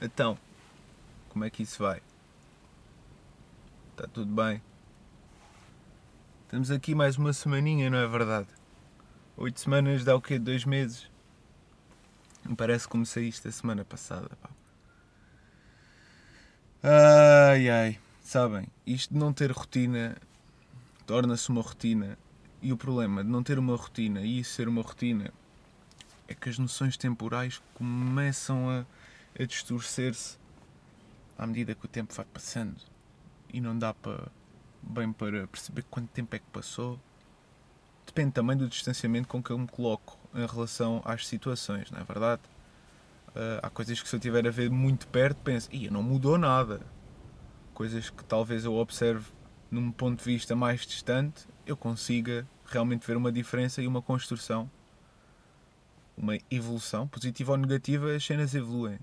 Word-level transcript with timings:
Então, 0.00 0.38
como 1.28 1.44
é 1.44 1.50
que 1.50 1.62
isso 1.62 1.82
vai? 1.82 2.00
Está 3.90 4.06
tudo 4.06 4.32
bem? 4.32 4.62
Estamos 6.44 6.70
aqui 6.70 6.94
mais 6.94 7.16
uma 7.16 7.32
semaninha, 7.32 7.90
não 7.90 7.98
é 7.98 8.06
verdade? 8.06 8.46
Oito 9.36 9.58
semanas 9.58 10.04
dá 10.04 10.14
o 10.14 10.20
quê? 10.20 10.38
Dois 10.38 10.64
meses? 10.64 11.10
Me 12.44 12.54
parece 12.54 12.86
comecei 12.86 13.26
isto 13.26 13.48
a 13.48 13.52
semana 13.52 13.84
passada. 13.84 14.30
Pá. 14.40 14.50
Ai 16.80 17.68
ai, 17.68 17.98
sabem, 18.22 18.68
isto 18.86 19.12
de 19.12 19.18
não 19.18 19.32
ter 19.32 19.50
rotina 19.50 20.16
torna-se 21.06 21.48
uma 21.48 21.60
rotina. 21.60 22.16
E 22.62 22.72
o 22.72 22.76
problema 22.76 23.24
de 23.24 23.30
não 23.30 23.42
ter 23.42 23.58
uma 23.58 23.74
rotina 23.76 24.20
e 24.20 24.40
isso 24.40 24.54
ser 24.54 24.68
uma 24.68 24.82
rotina 24.82 25.32
é 26.28 26.34
que 26.34 26.48
as 26.48 26.58
noções 26.58 26.96
temporais 26.96 27.60
começam 27.74 28.70
a, 28.70 28.84
a 29.38 29.44
distorcer-se 29.44 30.38
à 31.36 31.46
medida 31.46 31.74
que 31.74 31.84
o 31.84 31.88
tempo 31.88 32.12
vai 32.14 32.26
passando 32.26 32.80
e 33.52 33.60
não 33.60 33.78
dá 33.78 33.94
para 33.94 34.28
bem 34.82 35.12
para 35.12 35.46
perceber 35.46 35.84
quanto 35.90 36.08
tempo 36.08 36.34
é 36.34 36.38
que 36.38 36.46
passou. 36.52 36.98
Depende 38.06 38.32
também 38.32 38.56
do 38.56 38.68
distanciamento 38.68 39.28
com 39.28 39.42
que 39.42 39.50
eu 39.50 39.58
me 39.58 39.66
coloco 39.66 40.18
em 40.34 40.46
relação 40.46 41.02
às 41.04 41.26
situações, 41.26 41.90
não 41.90 42.00
é 42.00 42.04
verdade? 42.04 42.42
Uh, 43.28 43.60
há 43.62 43.70
coisas 43.70 44.00
que 44.00 44.08
se 44.08 44.14
eu 44.14 44.18
estiver 44.18 44.46
a 44.46 44.50
ver 44.50 44.70
muito 44.70 45.06
perto 45.08 45.38
penso, 45.42 45.68
ia 45.72 45.90
não 45.90 46.02
mudou 46.02 46.38
nada. 46.38 46.80
Coisas 47.74 48.10
que 48.10 48.24
talvez 48.24 48.64
eu 48.64 48.74
observe 48.74 49.26
num 49.70 49.92
ponto 49.92 50.18
de 50.18 50.24
vista 50.24 50.56
mais 50.56 50.86
distante, 50.86 51.46
eu 51.66 51.76
consiga 51.76 52.46
realmente 52.66 53.06
ver 53.06 53.16
uma 53.16 53.30
diferença 53.30 53.82
e 53.82 53.86
uma 53.86 54.00
construção, 54.00 54.70
uma 56.16 56.38
evolução, 56.50 57.06
positiva 57.06 57.52
ou 57.52 57.58
negativa, 57.58 58.14
as 58.14 58.24
cenas 58.24 58.54
evoluem. 58.54 58.98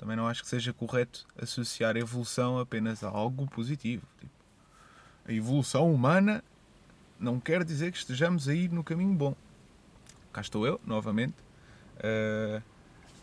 Também 0.00 0.16
não 0.16 0.26
acho 0.26 0.42
que 0.42 0.48
seja 0.48 0.72
correto 0.72 1.26
associar 1.38 1.94
evolução 1.94 2.58
apenas 2.58 3.04
a 3.04 3.08
algo 3.08 3.46
positivo. 3.46 4.02
Tipo, 4.18 4.32
a 5.26 5.32
evolução 5.32 5.92
humana 5.92 6.42
não 7.18 7.38
quer 7.38 7.62
dizer 7.62 7.92
que 7.92 7.98
estejamos 7.98 8.48
aí 8.48 8.66
no 8.66 8.82
caminho 8.82 9.12
bom. 9.12 9.36
Cá 10.32 10.40
estou 10.40 10.66
eu, 10.66 10.80
novamente, 10.86 11.34
uh, 11.98 12.62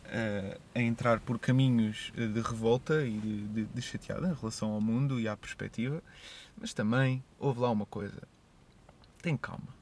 uh, 0.05 0.61
a 0.75 0.79
entrar 0.79 1.19
por 1.19 1.39
caminhos 1.39 2.11
de 2.15 2.41
revolta 2.41 3.03
e 3.03 3.17
de, 3.17 3.47
de, 3.47 3.65
de 3.65 3.81
chateada 3.81 4.27
em 4.27 4.33
relação 4.35 4.71
ao 4.71 4.79
mundo 4.79 5.19
e 5.19 5.27
à 5.27 5.35
perspectiva, 5.35 6.03
mas 6.55 6.75
também 6.75 7.23
houve 7.39 7.59
lá 7.59 7.71
uma 7.71 7.87
coisa. 7.87 8.21
Tem 9.19 9.35
calma. 9.35 9.75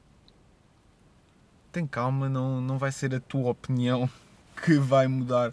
Tem 1.70 1.86
calma, 1.86 2.26
não, 2.26 2.58
não 2.58 2.78
vai 2.78 2.90
ser 2.90 3.14
a 3.14 3.20
tua 3.20 3.50
opinião 3.50 4.08
que 4.62 4.78
vai 4.78 5.06
mudar 5.06 5.52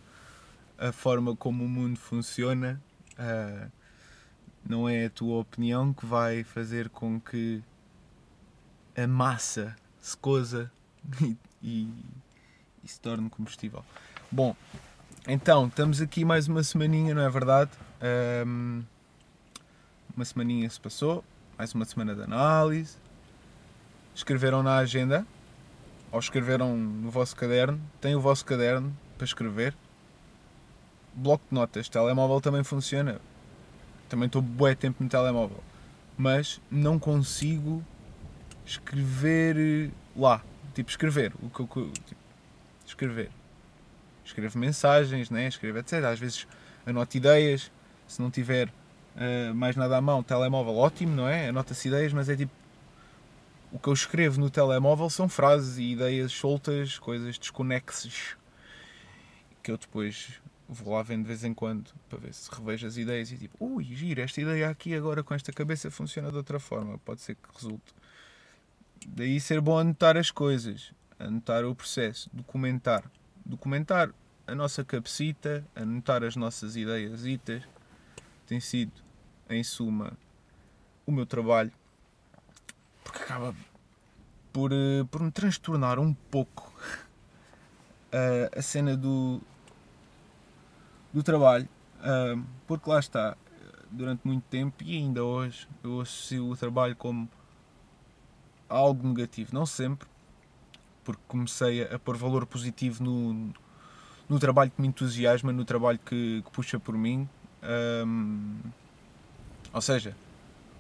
a 0.77 0.91
forma 0.91 1.35
como 1.35 1.63
o 1.63 1.69
mundo 1.69 1.99
funciona. 1.99 2.81
Uh, 3.13 3.71
não 4.67 4.87
é 4.87 5.05
a 5.05 5.09
tua 5.09 5.39
opinião 5.39 5.93
que 5.93 6.05
vai 6.05 6.43
fazer 6.43 6.89
com 6.89 7.19
que 7.19 7.61
a 8.95 9.05
massa 9.05 9.75
se 9.99 10.15
coza 10.15 10.71
e, 11.21 11.37
e, 11.61 11.93
e, 12.83 12.87
se 12.87 12.99
torne 12.99 13.29
combustível. 13.29 13.83
Bom, 14.31 14.55
então 15.27 15.67
estamos 15.67 16.01
aqui 16.01 16.23
mais 16.25 16.47
uma 16.47 16.63
semaninha, 16.63 17.13
não 17.13 17.21
é 17.21 17.29
verdade? 17.29 17.71
Um, 18.45 18.83
uma 20.15 20.25
semaninha 20.25 20.69
se 20.69 20.79
passou, 20.79 21.23
mais 21.57 21.73
uma 21.73 21.85
semana 21.85 22.15
de 22.15 22.21
análise. 22.21 22.97
Escreveram 24.15 24.61
na 24.63 24.77
agenda 24.77 25.25
ou 26.13 26.19
escreveram 26.19 26.77
no 26.77 27.11
vosso 27.11 27.35
caderno. 27.35 27.81
Tem 27.99 28.15
o 28.15 28.21
vosso 28.21 28.45
caderno 28.45 28.95
para 29.17 29.25
escrever 29.25 29.75
bloco 31.13 31.43
de 31.49 31.55
notas, 31.55 31.87
telemóvel 31.89 32.41
também 32.41 32.63
funciona. 32.63 33.19
Também 34.09 34.27
estou 34.27 34.41
bué 34.41 34.75
tempo 34.75 35.03
no 35.03 35.09
telemóvel. 35.09 35.63
Mas 36.17 36.61
não 36.69 36.99
consigo 36.99 37.83
escrever 38.65 39.91
lá. 40.15 40.43
Tipo, 40.73 40.89
escrever. 40.89 41.33
O 41.41 41.49
que 41.49 41.59
eu. 41.61 41.91
Tipo, 41.91 42.21
escrever. 42.85 43.31
Escrevo 44.25 44.57
mensagens, 44.57 45.29
né? 45.29 45.47
escrevo 45.47 45.79
etc. 45.79 46.03
Às 46.05 46.19
vezes 46.19 46.47
anoto 46.85 47.17
ideias. 47.17 47.71
Se 48.07 48.21
não 48.21 48.29
tiver 48.29 48.67
uh, 48.67 49.53
mais 49.55 49.75
nada 49.75 49.97
à 49.97 50.01
mão, 50.01 50.21
telemóvel, 50.21 50.75
ótimo, 50.75 51.15
não 51.15 51.27
é? 51.27 51.49
Anota-se 51.49 51.87
ideias, 51.87 52.13
mas 52.13 52.29
é 52.29 52.35
tipo. 52.35 52.51
O 53.73 53.79
que 53.79 53.89
eu 53.89 53.93
escrevo 53.93 54.39
no 54.39 54.51
telemóvel 54.51 55.09
são 55.09 55.27
frases 55.27 55.79
e 55.79 55.93
ideias 55.93 56.31
soltas, 56.31 56.99
coisas 56.99 57.39
desconexas 57.39 58.37
que 59.63 59.71
eu 59.71 59.77
depois 59.77 60.39
vou 60.69 60.93
lá 60.93 61.01
vendo 61.01 61.23
de 61.23 61.29
vez 61.29 61.43
em 61.43 61.53
quando 61.53 61.89
para 62.07 62.19
ver 62.19 62.33
se 62.33 62.53
revejo 62.53 62.85
as 62.85 62.97
ideias 62.97 63.31
e 63.31 63.37
tipo, 63.37 63.57
ui, 63.59 63.83
gira, 63.83 64.21
esta 64.21 64.39
ideia 64.41 64.69
aqui 64.69 64.93
agora 64.93 65.23
com 65.23 65.33
esta 65.33 65.51
cabeça 65.51 65.89
funciona 65.89 66.29
de 66.29 66.37
outra 66.37 66.59
forma, 66.59 66.99
pode 66.99 67.21
ser 67.21 67.35
que 67.35 67.49
resulte. 67.51 67.95
Daí 69.07 69.39
ser 69.39 69.59
bom 69.59 69.79
anotar 69.79 70.17
as 70.17 70.29
coisas, 70.29 70.93
anotar 71.17 71.65
o 71.65 71.73
processo, 71.73 72.29
documentar. 72.31 73.09
Documentar 73.45 74.11
a 74.45 74.53
nossa 74.53 74.83
cabecita, 74.85 75.65
anotar 75.75 76.23
as 76.23 76.35
nossas 76.35 76.75
ideias 76.75 77.21
tem 78.45 78.59
sido, 78.59 78.93
em 79.49 79.63
suma, 79.63 80.13
o 81.05 81.11
meu 81.11 81.25
trabalho, 81.25 81.71
porque 83.03 83.23
acaba 83.23 83.55
por, 84.51 84.71
eh, 84.71 85.03
por 85.09 85.21
me 85.21 85.31
transtornar 85.31 85.99
um 85.99 86.13
pouco 86.13 86.73
a, 88.11 88.57
a 88.59 88.61
cena 88.61 88.95
do, 88.95 89.41
do 91.11 91.23
trabalho, 91.23 91.67
porque 92.67 92.89
lá 92.89 92.99
está, 92.99 93.37
durante 93.89 94.25
muito 94.25 94.43
tempo 94.49 94.83
e 94.83 94.97
ainda 94.97 95.23
hoje, 95.23 95.67
eu 95.83 96.01
associo 96.01 96.49
o 96.49 96.57
trabalho 96.57 96.95
como 96.95 97.29
algo 98.67 99.07
negativo. 99.07 99.53
Não 99.53 99.65
sempre, 99.65 100.07
porque 101.03 101.21
comecei 101.27 101.83
a 101.83 101.99
pôr 101.99 102.17
valor 102.17 102.45
positivo 102.45 103.03
no, 103.03 103.53
no 104.27 104.39
trabalho 104.39 104.71
que 104.71 104.81
me 104.81 104.87
entusiasma, 104.87 105.53
no 105.53 105.63
trabalho 105.63 105.99
que, 105.99 106.41
que 106.43 106.51
puxa 106.51 106.79
por 106.79 106.97
mim. 106.97 107.29
Um, 108.05 108.57
ou 109.71 109.81
seja, 109.81 110.15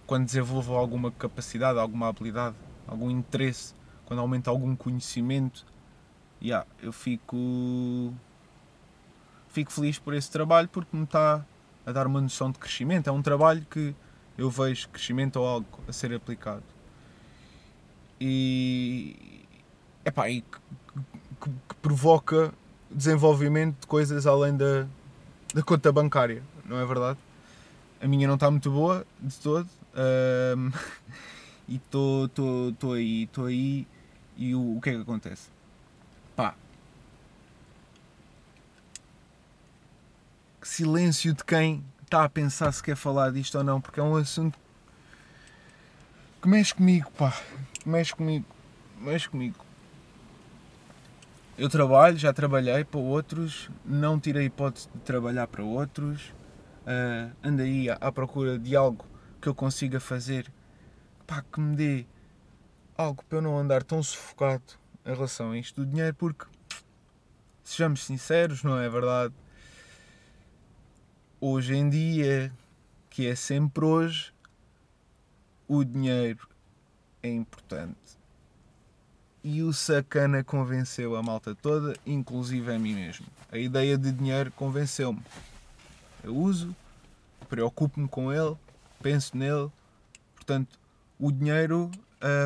quando 0.05 0.25
desenvolvo 0.25 0.75
alguma 0.75 1.11
capacidade, 1.11 1.79
alguma 1.79 2.07
habilidade, 2.07 2.55
algum 2.87 3.09
interesse, 3.09 3.73
quando 4.05 4.19
aumento 4.19 4.49
algum 4.49 4.75
conhecimento, 4.75 5.65
yeah, 6.41 6.67
eu 6.81 6.91
fico 6.91 8.13
fico 9.47 9.71
feliz 9.71 9.99
por 9.99 10.13
esse 10.13 10.29
trabalho 10.31 10.67
porque 10.67 10.95
me 10.95 11.03
está 11.03 11.45
a 11.85 11.91
dar 11.91 12.07
uma 12.07 12.19
noção 12.19 12.51
de 12.51 12.59
crescimento. 12.59 13.07
É 13.07 13.11
um 13.11 13.21
trabalho 13.21 13.65
que 13.69 13.95
eu 14.37 14.49
vejo 14.49 14.89
crescimento 14.89 15.37
ou 15.37 15.47
algo 15.47 15.67
a 15.87 15.93
ser 15.93 16.13
aplicado. 16.13 16.63
E, 18.19 19.45
epá, 20.03 20.29
e 20.29 20.41
que, 20.41 20.59
que, 21.41 21.49
que 21.49 21.75
provoca 21.81 22.53
desenvolvimento 22.89 23.81
de 23.81 23.87
coisas 23.87 24.25
além 24.25 24.55
da, 24.55 24.87
da 25.53 25.61
conta 25.61 25.91
bancária, 25.91 26.41
não 26.65 26.79
é 26.79 26.85
verdade? 26.85 27.19
A 28.01 28.07
minha 28.07 28.27
não 28.27 28.35
está 28.35 28.49
muito 28.49 28.71
boa 28.71 29.05
de 29.19 29.35
todo. 29.37 29.69
Um, 29.95 30.71
e 31.67 31.75
estou 31.75 32.29
aí, 32.93 33.23
estou 33.23 33.45
aí. 33.45 33.87
E 34.35 34.55
o, 34.55 34.77
o 34.77 34.81
que 34.81 34.89
é 34.89 34.93
que 34.93 35.01
acontece? 35.01 35.49
Pá, 36.35 36.55
silêncio 40.65 41.33
de 41.33 41.43
quem 41.43 41.83
está 42.03 42.23
a 42.23 42.29
pensar 42.29 42.71
se 42.71 42.81
quer 42.81 42.95
falar 42.95 43.31
disto 43.31 43.57
ou 43.57 43.63
não, 43.63 43.79
porque 43.79 43.99
é 43.99 44.03
um 44.03 44.15
assunto 44.15 44.57
que 46.41 46.47
mexe 46.47 46.73
comigo, 46.73 47.09
pá. 47.11 47.33
Mexe 47.85 48.15
comigo. 48.15 48.45
Mexe 48.99 49.29
comigo. 49.29 49.55
Eu 51.57 51.69
trabalho, 51.69 52.17
já 52.17 52.33
trabalhei 52.33 52.83
para 52.83 52.99
outros, 52.99 53.69
não 53.85 54.19
tirei 54.19 54.45
hipótese 54.45 54.89
de 54.93 55.01
trabalhar 55.01 55.47
para 55.47 55.63
outros. 55.63 56.33
Uh, 56.81 57.31
ando 57.43 57.61
aí 57.61 57.89
à, 57.89 57.97
à 58.01 58.11
procura 58.11 58.57
de 58.57 58.75
algo 58.75 59.05
que 59.43 59.49
eu 59.49 59.55
consiga 59.55 59.99
fazer 59.99 60.51
pá, 61.27 61.43
que 61.43 61.59
me 61.59 61.75
dê 61.75 62.05
algo 62.97 63.23
para 63.25 63.37
eu 63.37 63.41
não 63.43 63.59
andar 63.59 63.83
tão 63.83 64.01
sufocado 64.01 64.63
em 65.05 65.13
relação 65.13 65.51
a 65.51 65.57
isto 65.57 65.83
do 65.83 65.85
dinheiro, 65.85 66.15
porque 66.15 66.45
sejamos 67.63 68.03
sinceros, 68.03 68.63
não 68.63 68.79
é 68.79 68.89
verdade? 68.89 69.33
hoje 71.45 71.75
em 71.75 71.89
dia, 71.89 72.53
que 73.09 73.27
é 73.27 73.35
sempre 73.35 73.83
hoje, 73.83 74.33
o 75.67 75.83
dinheiro 75.83 76.47
é 77.21 77.29
importante. 77.29 77.97
E 79.43 79.61
o 79.61 79.73
sacana 79.73 80.41
convenceu 80.41 81.17
a 81.17 81.21
malta 81.21 81.53
toda, 81.53 81.97
inclusive 82.05 82.73
a 82.73 82.79
mim 82.79 82.95
mesmo. 82.95 83.25
A 83.51 83.57
ideia 83.57 83.97
de 83.97 84.09
dinheiro 84.09 84.53
convenceu-me. 84.53 85.21
Eu 86.23 86.33
uso, 86.33 86.73
preocupo-me 87.49 88.07
com 88.07 88.31
ele, 88.31 88.55
penso 89.03 89.37
nele. 89.37 89.69
Portanto, 90.33 90.79
o 91.19 91.31
dinheiro, 91.31 91.91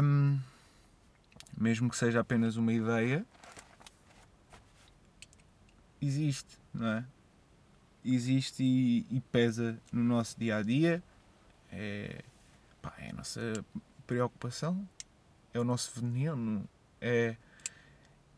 hum, 0.04 0.39
mesmo 1.56 1.89
que 1.89 1.95
seja 1.95 2.19
apenas 2.19 2.57
uma 2.57 2.74
ideia, 2.74 3.25
existe, 6.01 6.57
não 6.74 6.88
é? 6.88 7.06
Existe 8.04 8.63
e, 8.63 9.06
e 9.09 9.21
pesa 9.21 9.80
no 9.92 10.04
nosso 10.04 10.38
dia 10.39 10.57
a 10.57 10.63
dia. 10.63 11.04
É, 11.71 12.24
pá, 12.81 12.94
é 12.98 13.12
a 13.12 13.13
nossa 13.13 13.42
preocupação, 14.06 14.88
é 15.53 15.60
o 15.60 15.63
nosso 15.63 16.00
veneno, 16.00 16.68
é, 17.01 17.36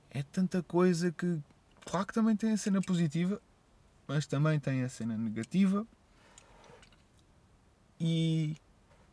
é 0.09 0.23
tanta 0.23 0.63
coisa 0.63 1.11
que, 1.11 1.39
claro 1.85 2.07
que 2.07 2.13
também 2.13 2.35
tem 2.35 2.51
a 2.51 2.57
cena 2.57 2.81
positiva, 2.81 3.39
mas 4.07 4.25
também 4.25 4.59
tem 4.59 4.83
a 4.83 4.89
cena 4.89 5.15
negativa. 5.15 5.85
E, 7.99 8.55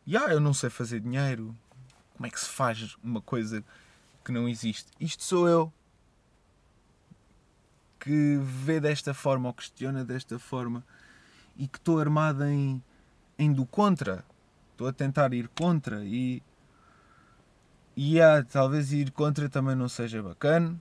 yeah, 0.07 0.31
eu 0.33 0.39
não 0.39 0.53
sei 0.53 0.69
fazer 0.69 0.99
dinheiro. 0.99 1.55
Como 2.13 2.25
é 2.25 2.29
que 2.29 2.39
se 2.39 2.49
faz 2.49 2.95
uma 3.03 3.21
coisa 3.21 3.63
que 4.23 4.31
não 4.31 4.47
existe? 4.47 4.91
Isto 4.99 5.23
sou 5.23 5.47
eu 5.47 5.73
que 7.99 8.37
vê 8.41 8.79
desta 8.79 9.13
forma 9.13 9.49
ou 9.49 9.53
questiona 9.53 10.05
desta 10.05 10.39
forma 10.39 10.83
e 11.57 11.67
que 11.67 11.77
estou 11.77 11.99
armado 11.99 12.45
em, 12.45 12.81
em 13.37 13.51
do 13.51 13.65
contra. 13.65 14.23
Estou 14.71 14.87
a 14.87 14.93
tentar 14.93 15.33
ir 15.33 15.47
contra 15.49 16.03
e. 16.05 16.41
E 17.95 18.13
yeah, 18.13 18.43
talvez 18.43 18.93
ir 18.93 19.11
contra 19.11 19.49
também 19.49 19.75
não 19.75 19.89
seja 19.89 20.21
bacana 20.21 20.79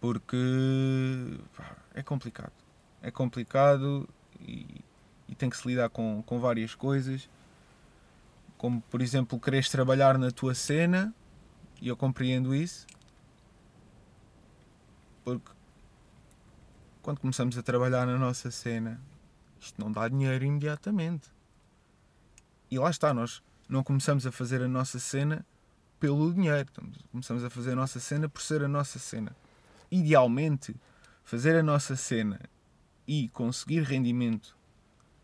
porque 0.00 1.38
é 1.94 2.02
complicado. 2.02 2.52
É 3.02 3.10
complicado 3.10 4.08
e, 4.40 4.84
e 5.28 5.34
tem 5.34 5.50
que 5.50 5.56
se 5.56 5.66
lidar 5.66 5.88
com, 5.90 6.22
com 6.24 6.38
várias 6.38 6.74
coisas. 6.74 7.28
Como 8.56 8.80
por 8.82 9.02
exemplo 9.02 9.38
quereres 9.38 9.68
trabalhar 9.68 10.18
na 10.18 10.30
tua 10.30 10.54
cena 10.54 11.14
e 11.80 11.88
eu 11.88 11.96
compreendo 11.96 12.54
isso. 12.54 12.86
Porque 15.24 15.50
quando 17.02 17.20
começamos 17.20 17.58
a 17.58 17.62
trabalhar 17.62 18.06
na 18.06 18.18
nossa 18.18 18.50
cena, 18.50 19.00
isto 19.60 19.80
não 19.80 19.92
dá 19.92 20.08
dinheiro 20.08 20.44
imediatamente. 20.44 21.30
E 22.70 22.78
lá 22.78 22.90
está, 22.90 23.12
nós 23.14 23.42
não 23.68 23.82
começamos 23.82 24.26
a 24.26 24.32
fazer 24.32 24.62
a 24.62 24.68
nossa 24.68 24.98
cena 24.98 25.44
pelo 26.00 26.32
dinheiro. 26.32 26.68
Começamos 27.10 27.44
a 27.44 27.50
fazer 27.50 27.72
a 27.72 27.76
nossa 27.76 28.00
cena 28.00 28.28
por 28.28 28.40
ser 28.42 28.62
a 28.62 28.68
nossa 28.68 28.98
cena. 28.98 29.36
Idealmente, 29.90 30.74
fazer 31.24 31.56
a 31.56 31.62
nossa 31.62 31.96
cena 31.96 32.40
e 33.06 33.28
conseguir 33.28 33.82
rendimento 33.82 34.56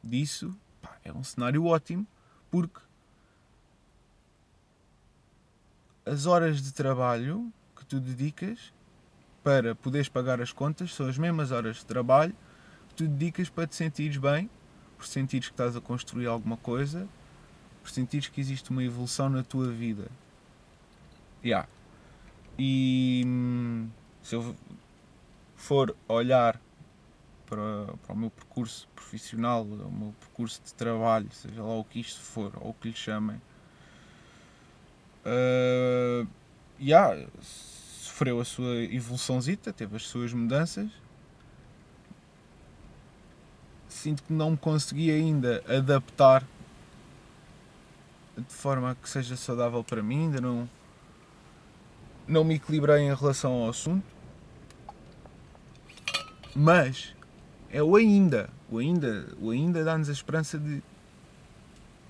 disso 0.02 0.56
pá, 0.81 0.96
é 1.04 1.12
um 1.12 1.25
cenário 1.25 1.64
ótimo 1.64 2.06
porque 2.50 2.81
as 6.04 6.26
horas 6.26 6.62
de 6.62 6.72
trabalho 6.72 7.52
que 7.76 7.84
tu 7.84 8.00
dedicas 8.00 8.72
para 9.43 9.75
poderes 9.75 10.08
pagar 10.08 10.40
as 10.40 10.52
contas 10.52 10.94
são 10.94 11.08
as 11.08 11.19
mesmas 11.19 11.50
horas 11.50 11.76
de 11.76 11.87
trabalho 11.87 12.34
que 12.88 12.94
tu 12.94 13.08
dedicas 13.08 13.49
para 13.49 13.66
te 13.66 13.75
sentires 13.75 14.16
bem, 14.16 14.50
por 14.96 15.06
sentires 15.06 15.49
que 15.49 15.54
estás 15.54 15.76
a 15.76 15.81
construir 15.81 16.26
alguma 16.26 16.56
coisa, 16.56 17.08
por 17.82 17.90
sentires 17.90 18.28
que 18.28 18.40
existe 18.40 18.70
uma 18.70 18.84
evolução 18.84 19.28
na 19.28 19.43
tua 19.43 19.69
vida. 19.69 20.08
Yeah. 21.44 21.69
E 22.58 23.25
hum, 23.26 23.88
se 24.22 24.37
eu 24.37 24.55
for 25.56 25.96
olhar 26.06 26.60
para, 27.52 27.99
para 28.06 28.14
o 28.14 28.16
meu 28.16 28.31
percurso 28.31 28.88
profissional, 28.94 29.62
o 29.62 29.93
meu 29.93 30.14
percurso 30.19 30.62
de 30.64 30.72
trabalho, 30.72 31.28
seja 31.32 31.62
lá 31.62 31.75
o 31.76 31.84
que 31.84 32.00
isto 32.00 32.19
for, 32.19 32.50
ou 32.58 32.70
o 32.70 32.75
que 32.75 32.88
lhe 32.88 32.94
chamem, 32.94 33.37
uh, 35.26 36.26
yeah, 36.81 37.28
sofreu 37.43 38.40
a 38.40 38.44
sua 38.46 38.82
evoluçãozita, 38.84 39.70
teve 39.70 39.94
as 39.96 40.06
suas 40.06 40.32
mudanças. 40.32 40.90
Sinto 43.87 44.22
que 44.22 44.32
não 44.32 44.52
me 44.52 44.56
consegui 44.56 45.10
ainda 45.10 45.62
adaptar 45.69 46.43
de 48.34 48.55
forma 48.55 48.94
que 48.94 49.10
seja 49.10 49.37
saudável 49.37 49.84
para 49.84 50.02
mim, 50.02 50.25
ainda 50.25 50.40
não, 50.40 50.70
não 52.26 52.44
me 52.44 52.55
equilibrei 52.55 53.02
em 53.02 53.14
relação 53.14 53.52
ao 53.52 53.69
assunto. 53.69 54.10
Mas 56.55 57.14
é 57.72 57.82
o 57.82 57.96
ainda. 57.96 58.48
O 58.70 58.78
ainda, 58.78 59.26
o 59.40 59.50
ainda 59.50 59.82
dá-nos 59.82 60.08
a 60.08 60.12
esperança 60.12 60.58
de 60.58 60.82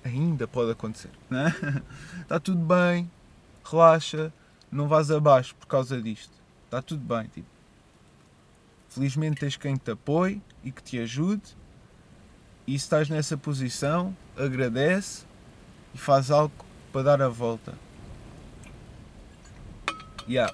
ainda 0.03 0.47
pode 0.47 0.71
acontecer. 0.71 1.09
Não 1.29 1.47
é? 1.47 1.55
Está 2.21 2.37
tudo 2.41 2.63
bem, 2.63 3.09
relaxa, 3.63 4.31
não 4.71 4.87
vás 4.87 5.09
abaixo 5.09 5.55
por 5.55 5.65
causa 5.65 6.01
disto. 6.01 6.33
Está 6.65 6.81
tudo 6.81 7.01
bem. 7.01 7.27
Tipo. 7.27 7.47
Felizmente 8.89 9.39
tens 9.39 9.55
quem 9.55 9.75
te 9.75 9.91
apoie 9.91 10.41
e 10.63 10.71
que 10.71 10.83
te 10.83 10.99
ajude. 10.99 11.55
E 12.67 12.71
se 12.71 12.85
estás 12.85 13.09
nessa 13.09 13.37
posição, 13.37 14.15
agradece 14.37 15.25
e 15.93 15.97
faz 15.97 16.29
algo 16.29 16.53
para 16.91 17.03
dar 17.03 17.21
a 17.21 17.29
volta. 17.29 17.73
Yeah. 20.27 20.53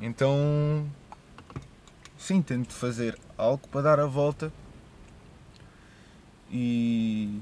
Então, 0.00 0.90
sim, 2.18 2.42
tento 2.42 2.72
fazer 2.72 3.16
algo 3.36 3.66
para 3.68 3.82
dar 3.82 4.00
a 4.00 4.06
volta. 4.06 4.52
E, 6.50 7.40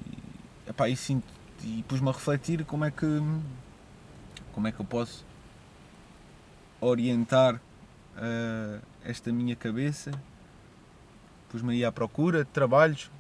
epá, 0.69 0.89
e, 0.89 0.97
sim, 0.97 1.23
e 1.65 1.85
pus-me 1.89 2.09
a 2.09 2.13
refletir 2.13 2.65
como 2.65 2.85
é 2.85 2.91
que 2.91 3.07
como 4.53 4.69
é 4.69 4.73
que 4.73 4.81
eu 4.81 4.85
posso 4.85 5.25
orientar 6.81 7.57
uh, 7.57 8.81
esta 9.05 9.33
minha 9.33 9.57
cabeça. 9.57 10.11
Pus-me 11.49 11.75
aí 11.75 11.85
à 11.85 11.93
procura 11.93 12.45
de 12.45 12.51
trabalhos, 12.51 13.11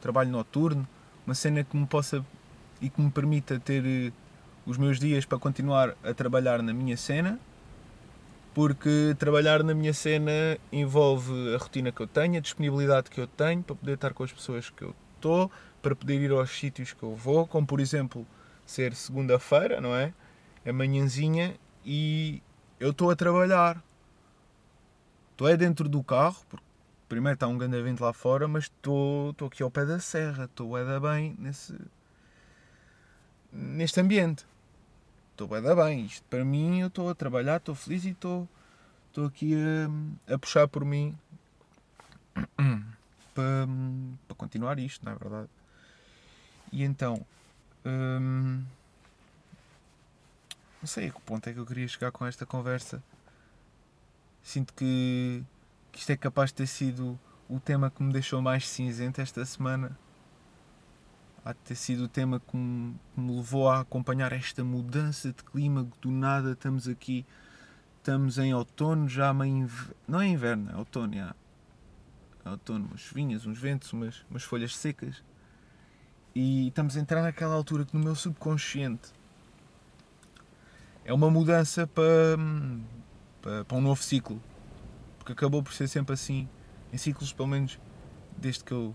trabalho 0.00 0.30
noturno, 0.30 0.86
uma 1.26 1.34
cena 1.34 1.64
que 1.64 1.76
me 1.76 1.86
possa 1.86 2.24
e 2.80 2.88
que 2.88 3.00
me 3.00 3.10
permita 3.10 3.58
ter 3.58 3.82
uh, 3.84 4.12
os 4.66 4.76
meus 4.76 4.98
dias 4.98 5.24
para 5.24 5.38
continuar 5.38 5.94
a 6.04 6.12
trabalhar 6.12 6.62
na 6.62 6.72
minha 6.72 6.96
cena, 6.96 7.38
porque 8.58 9.14
trabalhar 9.16 9.62
na 9.62 9.72
minha 9.72 9.94
cena 9.94 10.58
envolve 10.72 11.54
a 11.54 11.58
rotina 11.58 11.92
que 11.92 12.00
eu 12.00 12.08
tenho, 12.08 12.38
a 12.38 12.40
disponibilidade 12.40 13.08
que 13.08 13.20
eu 13.20 13.28
tenho 13.28 13.62
para 13.62 13.76
poder 13.76 13.92
estar 13.92 14.12
com 14.12 14.24
as 14.24 14.32
pessoas 14.32 14.68
que 14.68 14.82
eu 14.82 14.96
estou, 15.14 15.48
para 15.80 15.94
poder 15.94 16.20
ir 16.20 16.32
aos 16.32 16.50
sítios 16.50 16.92
que 16.92 17.04
eu 17.04 17.14
vou, 17.14 17.46
como 17.46 17.64
por 17.64 17.78
exemplo 17.78 18.26
ser 18.66 18.96
segunda-feira, 18.96 19.80
não 19.80 19.94
é? 19.94 20.12
é 20.64 20.72
manhãzinha 20.72 21.54
e 21.84 22.42
eu 22.80 22.90
estou 22.90 23.12
a 23.12 23.14
trabalhar. 23.14 23.80
Estou 25.30 25.48
é 25.48 25.56
dentro 25.56 25.88
do 25.88 26.02
carro, 26.02 26.44
porque 26.48 26.66
primeiro 27.08 27.34
está 27.34 27.46
um 27.46 27.56
grande 27.56 27.80
vento 27.80 28.02
lá 28.02 28.12
fora, 28.12 28.48
mas 28.48 28.64
estou, 28.64 29.30
estou 29.30 29.46
aqui 29.46 29.62
ao 29.62 29.70
pé 29.70 29.86
da 29.86 30.00
serra, 30.00 30.46
estou 30.46 30.74
a 30.74 30.98
bem 30.98 31.36
nesse, 31.38 31.78
neste 33.52 34.00
ambiente. 34.00 34.44
Estou 35.40 35.54
a 35.54 35.74
bem. 35.76 36.04
Isto 36.04 36.24
para 36.28 36.44
mim, 36.44 36.80
eu 36.80 36.88
estou 36.88 37.08
a 37.08 37.14
trabalhar, 37.14 37.58
estou 37.58 37.72
feliz 37.72 38.04
e 38.04 38.08
estou, 38.08 38.48
estou 39.06 39.26
aqui 39.26 39.54
a, 39.54 40.34
a 40.34 40.36
puxar 40.38 40.66
por 40.66 40.84
mim 40.84 41.16
para, 43.32 43.68
para 44.26 44.36
continuar 44.36 44.80
isto, 44.80 45.04
não 45.04 45.12
é 45.12 45.14
verdade? 45.14 45.48
E 46.72 46.82
então. 46.82 47.24
Hum, 47.86 48.64
não 50.82 50.88
sei 50.88 51.06
a 51.06 51.12
que 51.12 51.20
ponto 51.20 51.48
é 51.48 51.52
que 51.52 51.60
eu 51.60 51.66
queria 51.66 51.86
chegar 51.86 52.10
com 52.10 52.26
esta 52.26 52.44
conversa. 52.44 53.00
Sinto 54.42 54.74
que, 54.74 55.44
que 55.92 56.00
isto 56.00 56.10
é 56.10 56.16
capaz 56.16 56.50
de 56.50 56.54
ter 56.54 56.66
sido 56.66 57.16
o 57.48 57.60
tema 57.60 57.92
que 57.92 58.02
me 58.02 58.12
deixou 58.12 58.42
mais 58.42 58.68
cinzento 58.68 59.20
esta 59.20 59.44
semana. 59.46 59.96
Há 61.48 61.54
de 61.54 61.60
ter 61.60 61.76
sido 61.76 62.04
o 62.04 62.08
tema 62.08 62.38
que 62.38 62.54
me, 62.54 62.94
que 63.14 63.18
me 63.22 63.34
levou 63.34 63.70
a 63.70 63.80
acompanhar 63.80 64.34
esta 64.34 64.62
mudança 64.62 65.32
de 65.32 65.42
clima. 65.42 65.88
Do 65.98 66.10
nada 66.10 66.52
estamos 66.52 66.86
aqui, 66.86 67.24
estamos 67.96 68.36
em 68.36 68.52
outono, 68.52 69.08
já 69.08 69.32
meio. 69.32 69.66
Não 70.06 70.20
é 70.20 70.26
inverno, 70.26 70.70
é 70.70 70.76
outono, 70.76 71.14
já. 71.14 71.34
É 72.44 72.50
outono, 72.50 72.88
umas 72.88 73.00
vinhas, 73.00 73.46
uns 73.46 73.58
ventos, 73.58 73.90
umas, 73.94 74.26
umas 74.28 74.42
folhas 74.42 74.76
secas. 74.76 75.24
E 76.34 76.68
estamos 76.68 76.98
a 76.98 77.00
entrar 77.00 77.22
naquela 77.22 77.54
altura 77.54 77.86
que 77.86 77.96
no 77.96 78.04
meu 78.04 78.14
subconsciente 78.14 79.10
é 81.02 81.14
uma 81.14 81.30
mudança 81.30 81.86
para, 81.86 82.36
para, 83.40 83.64
para 83.64 83.76
um 83.78 83.80
novo 83.80 84.02
ciclo. 84.02 84.38
Porque 85.18 85.32
acabou 85.32 85.62
por 85.62 85.72
ser 85.72 85.88
sempre 85.88 86.12
assim, 86.12 86.46
em 86.92 86.98
ciclos, 86.98 87.32
pelo 87.32 87.48
menos 87.48 87.80
desde 88.36 88.62
que 88.62 88.72
eu 88.72 88.94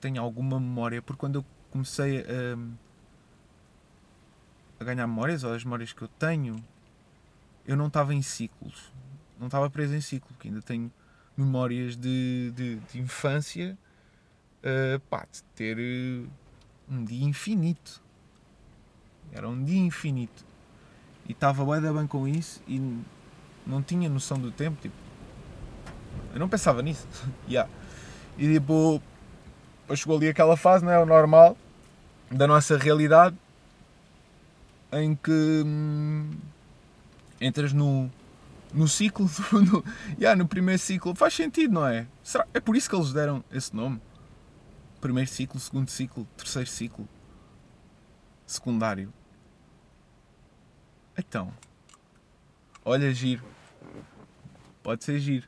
tenho 0.00 0.20
alguma 0.22 0.58
memória. 0.58 1.02
Porque 1.02 1.20
quando 1.20 1.36
eu 1.36 1.44
comecei 1.70 2.20
a, 2.20 2.58
a 4.80 4.84
ganhar 4.84 5.06
memórias, 5.06 5.44
ou 5.44 5.52
as 5.52 5.64
memórias 5.64 5.92
que 5.92 6.02
eu 6.02 6.08
tenho, 6.08 6.56
eu 7.66 7.76
não 7.76 7.88
estava 7.88 8.14
em 8.14 8.22
ciclos. 8.22 8.92
Não 9.38 9.46
estava 9.46 9.68
preso 9.70 9.94
em 9.94 10.00
ciclo, 10.00 10.28
porque 10.30 10.48
ainda 10.48 10.62
tenho 10.62 10.90
memórias 11.36 11.96
de, 11.96 12.52
de, 12.56 12.76
de 12.76 13.00
infância, 13.00 13.78
uh, 14.62 14.98
pá, 15.08 15.26
de 15.30 15.42
ter 15.54 15.78
uh, 15.78 16.28
um 16.90 17.04
dia 17.04 17.24
infinito. 17.24 18.02
Era 19.32 19.48
um 19.48 19.62
dia 19.62 19.78
infinito 19.78 20.48
e 21.28 21.32
estava 21.32 21.64
bem, 21.64 21.92
bem 21.92 22.06
com 22.06 22.26
isso 22.26 22.62
e 22.66 22.80
não 23.66 23.82
tinha 23.82 24.08
noção 24.08 24.38
do 24.38 24.50
tempo. 24.50 24.80
Tipo, 24.80 24.94
Eu 26.32 26.40
não 26.40 26.48
pensava 26.48 26.80
nisso. 26.80 27.06
yeah. 27.46 27.70
E 28.38 28.54
tipo, 28.54 29.02
chegou 29.96 30.16
ali 30.16 30.28
aquela 30.28 30.56
fase, 30.56 30.84
não 30.84 30.92
é? 30.92 30.98
O 30.98 31.06
normal 31.06 31.56
da 32.30 32.46
nossa 32.46 32.76
realidade 32.76 33.36
em 34.92 35.14
que 35.14 35.62
hum, 35.64 36.30
entras 37.40 37.72
no, 37.72 38.10
no 38.72 38.88
ciclo, 38.88 39.28
no, 39.52 39.84
yeah, 40.18 40.36
no 40.36 40.46
primeiro 40.46 40.80
ciclo. 40.80 41.14
Faz 41.14 41.34
sentido, 41.34 41.74
não 41.74 41.86
é? 41.86 42.06
Será? 42.22 42.46
É 42.52 42.60
por 42.60 42.76
isso 42.76 42.88
que 42.88 42.96
eles 42.96 43.12
deram 43.12 43.44
esse 43.52 43.74
nome? 43.74 44.00
Primeiro 45.00 45.30
ciclo, 45.30 45.60
segundo 45.60 45.88
ciclo, 45.90 46.26
terceiro 46.36 46.68
ciclo, 46.68 47.08
secundário. 48.46 49.12
Então, 51.16 51.52
olha, 52.84 53.12
giro. 53.12 53.44
Pode 54.82 55.04
ser 55.04 55.18
giro. 55.18 55.46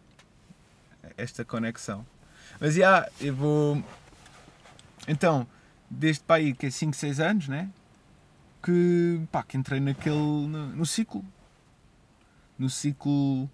Esta 1.17 1.45
conexão. 1.45 2.07
Mas 2.61 2.75
já, 2.75 2.81
yeah, 2.81 3.13
eu 3.21 3.35
vou. 3.35 3.83
Então, 5.09 5.47
desde 5.89 6.23
para 6.23 6.37
aí 6.37 6.55
que 6.55 6.67
é 6.67 6.71
5, 6.71 6.95
6 6.95 7.21
anos, 7.21 7.49
né? 7.49 7.71
Que, 8.63 9.21
pá, 9.33 9.43
que 9.43 9.57
entrei 9.57 9.81
naquele. 9.81 10.17
no, 10.17 10.67
no 10.69 10.87
ciclo. 10.87 11.25
No 12.59 12.69
ciclo 12.69 13.49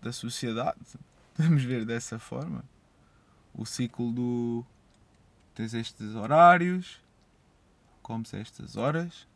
da 0.00 0.12
sociedade. 0.12 0.78
Vamos 1.36 1.64
ver 1.64 1.84
dessa 1.84 2.18
forma. 2.18 2.64
O 3.52 3.66
ciclo 3.66 4.12
do. 4.12 4.64
Tens 5.54 5.72
estes 5.72 6.14
horários, 6.14 7.00
comes 8.02 8.32
estas 8.34 8.76
horas, 8.76 9.26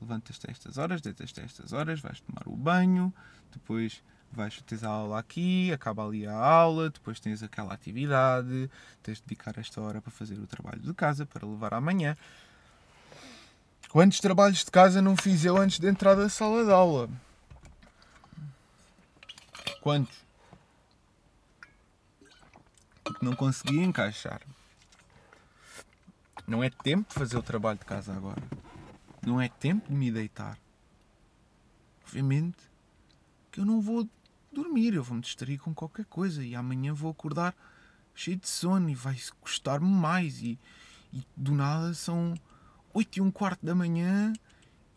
levantas-te 0.00 0.50
estas 0.50 0.76
horas, 0.76 1.00
deitas-te 1.00 1.40
estas 1.40 1.72
horas, 1.72 2.00
vais 2.00 2.20
tomar 2.20 2.46
o 2.46 2.54
banho, 2.54 3.12
depois 3.50 4.04
vais 4.36 4.60
ter 4.62 4.84
a 4.84 4.88
aula 4.88 5.18
aqui, 5.18 5.72
acaba 5.72 6.06
ali 6.06 6.26
a 6.26 6.36
aula, 6.36 6.90
depois 6.90 7.18
tens 7.18 7.42
aquela 7.42 7.72
atividade, 7.72 8.70
tens 9.02 9.16
de 9.16 9.24
dedicar 9.24 9.58
esta 9.58 9.80
hora 9.80 10.00
para 10.00 10.12
fazer 10.12 10.38
o 10.38 10.46
trabalho 10.46 10.80
de 10.80 10.92
casa, 10.94 11.24
para 11.24 11.46
levar 11.46 11.74
amanhã. 11.74 12.16
Quantos 13.88 14.20
trabalhos 14.20 14.64
de 14.64 14.70
casa 14.70 15.00
não 15.00 15.16
fiz 15.16 15.44
eu 15.44 15.56
antes 15.56 15.78
de 15.78 15.88
entrar 15.88 16.14
da 16.14 16.28
sala 16.28 16.64
de 16.64 16.70
aula? 16.70 17.08
Quantos? 19.80 20.18
Porque 23.02 23.24
não 23.24 23.34
consegui 23.34 23.80
encaixar. 23.80 24.42
Não 26.46 26.62
é 26.62 26.68
tempo 26.68 27.08
de 27.08 27.14
fazer 27.14 27.38
o 27.38 27.42
trabalho 27.42 27.78
de 27.78 27.84
casa 27.84 28.14
agora. 28.14 28.42
Não 29.24 29.40
é 29.40 29.48
tempo 29.48 29.88
de 29.88 29.94
me 29.94 30.12
deitar. 30.12 30.58
Obviamente 32.06 32.58
que 33.50 33.60
eu 33.60 33.64
não 33.64 33.80
vou 33.80 34.06
dormir, 34.56 34.94
eu 34.94 35.02
vou 35.02 35.16
me 35.16 35.22
distrair 35.22 35.58
com 35.58 35.74
qualquer 35.74 36.06
coisa 36.06 36.42
e 36.42 36.54
amanhã 36.54 36.94
vou 36.94 37.10
acordar 37.10 37.54
cheio 38.14 38.38
de 38.38 38.48
sono 38.48 38.88
e 38.88 38.94
vai 38.94 39.16
custar-me 39.40 39.86
mais. 39.86 40.42
E, 40.42 40.58
e 41.12 41.22
do 41.36 41.52
nada 41.52 41.92
são 41.92 42.34
8 42.94 43.18
e 43.18 43.20
um 43.20 43.30
quarto 43.30 43.64
da 43.64 43.74
manhã 43.74 44.32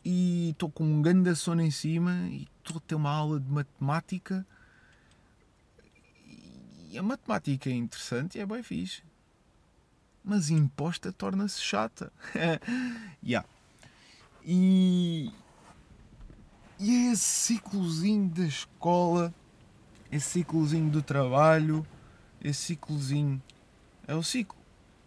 e 0.03 0.51
estou 0.51 0.71
com 0.71 0.85
um 0.85 1.01
grande 1.01 1.35
sono 1.35 1.61
em 1.61 1.71
cima 1.71 2.11
e 2.29 2.47
estou 2.63 2.77
a 2.77 2.79
ter 2.79 2.95
uma 2.95 3.11
aula 3.11 3.39
de 3.39 3.51
matemática. 3.51 4.47
E 6.89 6.97
a 6.97 7.03
matemática 7.03 7.69
é 7.69 7.73
interessante 7.73 8.37
e 8.37 8.41
é 8.41 8.45
bem 8.45 8.63
fixe. 8.63 9.03
Mas 10.23 10.49
imposta 10.49 11.11
torna-se 11.11 11.61
chata. 11.61 12.11
yeah. 13.23 13.47
E, 14.43 15.31
e 16.79 16.91
é 16.91 17.11
esse 17.11 17.23
ciclozinho 17.23 18.29
da 18.29 18.45
escola, 18.45 19.33
esse 20.11 20.29
ciclozinho 20.29 20.89
do 20.89 21.01
trabalho, 21.01 21.85
esse 22.43 22.61
ciclozinho. 22.61 23.41
É 24.07 24.15
o 24.15 24.23
ciclo. 24.23 24.57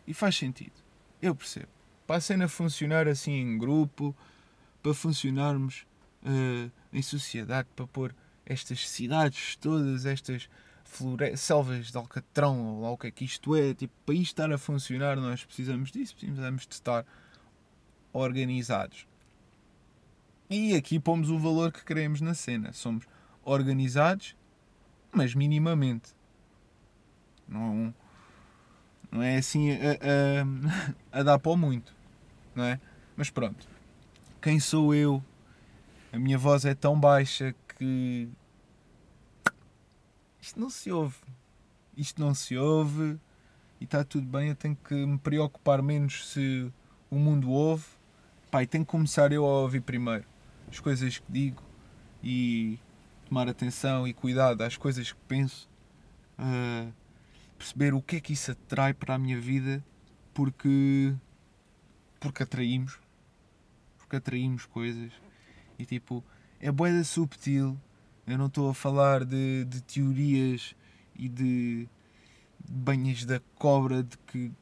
E 0.06 0.14
faz 0.14 0.36
sentido. 0.36 0.72
Eu 1.20 1.34
percebo. 1.34 1.68
Para 2.06 2.16
a 2.16 2.20
cena 2.20 2.48
funcionar 2.48 3.08
assim 3.08 3.32
em 3.32 3.58
grupo, 3.58 4.14
para 4.82 4.92
funcionarmos 4.94 5.86
uh, 6.22 6.70
em 6.92 7.02
sociedade, 7.02 7.68
para 7.74 7.86
pôr 7.86 8.14
estas 8.44 8.88
cidades 8.88 9.56
todas, 9.56 10.04
estas 10.04 10.48
flore... 10.84 11.36
selvas 11.36 11.90
de 11.90 11.96
Alcatrão, 11.96 12.66
ou 12.66 12.82
lá 12.82 12.90
o 12.90 12.98
que 12.98 13.06
é 13.06 13.10
que 13.10 13.24
isto 13.24 13.56
é, 13.56 13.72
tipo, 13.74 13.94
para 14.04 14.14
isto 14.14 14.32
estar 14.32 14.52
a 14.52 14.58
funcionar, 14.58 15.16
nós 15.16 15.44
precisamos 15.44 15.90
disso, 15.90 16.14
precisamos 16.16 16.66
de 16.66 16.74
estar 16.74 17.06
organizados. 18.12 19.06
E 20.50 20.74
aqui 20.74 20.98
pomos 20.98 21.30
o 21.30 21.38
valor 21.38 21.72
que 21.72 21.84
queremos 21.84 22.20
na 22.20 22.34
cena. 22.34 22.72
Somos 22.72 23.06
organizados, 23.42 24.36
mas 25.12 25.34
minimamente. 25.34 26.14
Não, 27.46 27.94
não 29.10 29.22
é 29.22 29.36
assim 29.36 29.72
a, 29.72 29.76
a, 31.12 31.20
a 31.20 31.22
dar 31.22 31.38
para 31.38 31.56
muito, 31.56 31.94
não 32.54 32.64
é? 32.64 32.80
Mas 33.16 33.30
pronto. 33.30 33.68
Quem 34.40 34.58
sou 34.58 34.94
eu? 34.94 35.22
A 36.12 36.18
minha 36.18 36.38
voz 36.38 36.64
é 36.64 36.74
tão 36.74 36.98
baixa 36.98 37.54
que. 37.76 38.28
Isto 40.40 40.58
não 40.58 40.70
se 40.70 40.90
ouve. 40.90 41.16
Isto 41.96 42.20
não 42.20 42.34
se 42.34 42.56
ouve 42.56 43.18
e 43.80 43.84
está 43.84 44.02
tudo 44.02 44.26
bem. 44.26 44.48
Eu 44.48 44.56
tenho 44.56 44.76
que 44.76 44.94
me 44.94 45.18
preocupar 45.18 45.82
menos 45.82 46.32
se 46.32 46.72
o 47.10 47.16
mundo 47.16 47.50
ouve. 47.50 47.84
Pai, 48.50 48.66
tenho 48.66 48.84
que 48.84 48.90
começar 48.90 49.30
eu 49.32 49.44
a 49.44 49.60
ouvir 49.60 49.80
primeiro 49.82 50.24
as 50.72 50.80
coisas 50.80 51.18
que 51.18 51.30
digo 51.30 51.62
e 52.24 52.78
tomar 53.32 53.48
atenção 53.48 54.06
e 54.06 54.12
cuidado 54.12 54.60
às 54.60 54.76
coisas 54.76 55.10
que 55.10 55.18
penso, 55.26 55.66
uh, 56.38 56.92
perceber 57.56 57.94
o 57.94 58.02
que 58.02 58.16
é 58.16 58.20
que 58.20 58.34
isso 58.34 58.52
atrai 58.52 58.92
para 58.92 59.14
a 59.14 59.18
minha 59.18 59.40
vida, 59.40 59.82
porque 60.34 61.14
porque 62.20 62.42
atraímos, 62.42 62.98
porque 63.96 64.16
atraímos 64.16 64.66
coisas 64.66 65.10
e 65.78 65.86
tipo 65.86 66.22
é 66.60 66.70
boeda 66.70 67.02
subtil. 67.04 67.80
Eu 68.26 68.36
não 68.36 68.46
estou 68.46 68.68
a 68.68 68.74
falar 68.74 69.24
de, 69.24 69.64
de 69.64 69.80
teorias 69.80 70.76
e 71.16 71.26
de, 71.26 71.88
banhas 72.68 73.24
da 73.24 73.40
cobra 73.56 74.02
de 74.02 74.18
que 74.26 74.52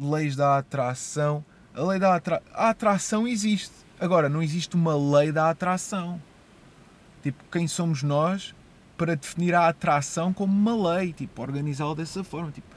leis 0.00 0.34
da 0.34 0.56
atração. 0.56 1.44
A 1.74 1.82
lei 1.82 1.98
da 1.98 2.16
atra... 2.16 2.42
a 2.54 2.70
atração 2.70 3.28
existe 3.28 3.74
Agora, 4.00 4.30
não 4.30 4.42
existe 4.42 4.76
uma 4.76 4.96
lei 4.96 5.30
da 5.30 5.50
atração. 5.50 6.18
Tipo, 7.22 7.42
quem 7.50 7.68
somos 7.68 8.02
nós 8.02 8.54
para 8.96 9.16
definir 9.16 9.54
a 9.54 9.68
atração 9.68 10.32
como 10.32 10.52
uma 10.52 10.94
lei? 10.94 11.12
Tipo, 11.12 11.42
organizá-la 11.42 11.94
dessa 11.94 12.24
forma. 12.24 12.50
Tipo, 12.50 12.74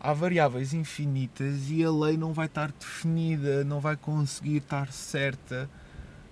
há 0.00 0.12
variáveis 0.12 0.72
infinitas 0.72 1.70
e 1.70 1.84
a 1.84 1.90
lei 1.90 2.16
não 2.16 2.32
vai 2.32 2.46
estar 2.46 2.72
definida, 2.72 3.64
não 3.64 3.80
vai 3.80 3.96
conseguir 3.96 4.58
estar 4.58 4.92
certa 4.92 5.68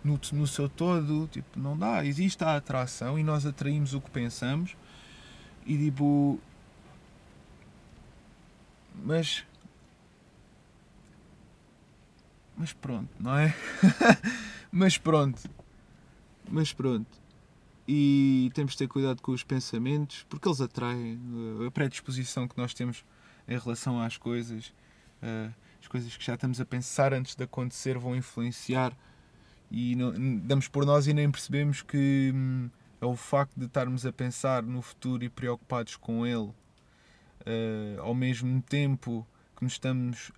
no, 0.02 0.20
no 0.32 0.46
seu 0.46 0.68
todo. 0.68 1.28
Tipo, 1.28 1.58
não 1.58 1.76
dá. 1.76 2.04
Existe 2.04 2.42
a 2.44 2.56
atração 2.56 3.18
e 3.18 3.22
nós 3.22 3.46
atraímos 3.46 3.94
o 3.94 4.00
que 4.00 4.10
pensamos. 4.10 4.76
E 5.66 5.76
tipo. 5.76 6.38
Mas 9.02 9.44
mas 12.56 12.72
pronto, 12.72 13.10
não 13.18 13.36
é? 13.36 13.54
mas 14.70 14.96
pronto. 14.96 15.42
Mas 16.48 16.72
pronto. 16.72 17.23
E 17.86 18.50
temos 18.54 18.72
de 18.72 18.78
ter 18.78 18.88
cuidado 18.88 19.20
com 19.20 19.32
os 19.32 19.42
pensamentos, 19.42 20.24
porque 20.28 20.48
eles 20.48 20.60
atraem 20.60 21.18
a 21.66 21.70
predisposição 21.70 22.48
que 22.48 22.56
nós 22.56 22.72
temos 22.72 23.04
em 23.46 23.58
relação 23.58 24.00
às 24.00 24.16
coisas. 24.16 24.72
Eh, 25.20 25.50
as 25.80 25.88
coisas 25.88 26.16
que 26.16 26.24
já 26.24 26.34
estamos 26.34 26.60
a 26.60 26.64
pensar 26.64 27.12
antes 27.12 27.34
de 27.34 27.44
acontecer 27.44 27.98
vão 27.98 28.16
influenciar 28.16 28.96
e 29.70 29.94
não, 29.96 30.12
damos 30.38 30.66
por 30.66 30.86
nós 30.86 31.06
e 31.06 31.12
nem 31.12 31.30
percebemos 31.30 31.82
que 31.82 32.32
hum, 32.34 32.70
é 33.00 33.06
o 33.06 33.16
facto 33.16 33.52
de 33.54 33.66
estarmos 33.66 34.06
a 34.06 34.12
pensar 34.12 34.62
no 34.62 34.80
futuro 34.80 35.24
e 35.24 35.28
preocupados 35.28 35.96
com 35.96 36.26
ele, 36.26 36.48
uh, 36.48 38.00
ao 38.00 38.14
mesmo 38.14 38.62
tempo 38.62 39.26
que 39.56 39.64
nos 39.64 39.74
estamos 39.74 40.32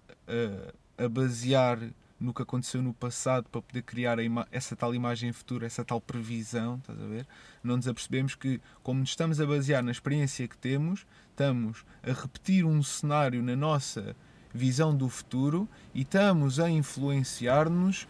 a 0.98 1.08
basear 1.08 1.78
no 2.18 2.32
que 2.32 2.42
aconteceu 2.42 2.82
no 2.82 2.94
passado 2.94 3.49
para 3.50 3.61
poder 3.61 3.82
criar 3.82 4.16
essa 4.50 4.75
tal 4.75 4.94
imagem 4.94 5.32
futura, 5.32 5.66
essa 5.66 5.85
tal 5.85 6.00
previsão, 6.00 6.76
estás 6.76 7.00
a 7.00 7.06
ver? 7.06 7.26
Não 7.62 7.76
nos 7.76 7.87
apercebemos 7.87 8.35
que, 8.35 8.61
como 8.82 9.00
nos 9.00 9.11
estamos 9.11 9.40
a 9.40 9.46
basear 9.46 9.82
na 9.82 9.90
experiência 9.90 10.49
que 10.49 10.56
temos, 10.56 11.06
estamos 11.30 11.85
a 12.02 12.12
repetir 12.12 12.64
um 12.64 12.82
cenário 12.82 13.42
na 13.42 13.54
nossa 13.54 14.16
visão 14.52 14.96
do 14.96 15.08
futuro 15.08 15.68
e 15.94 16.02
estamos 16.02 16.58
a 16.58 16.70
influenciar-nos 16.70 18.08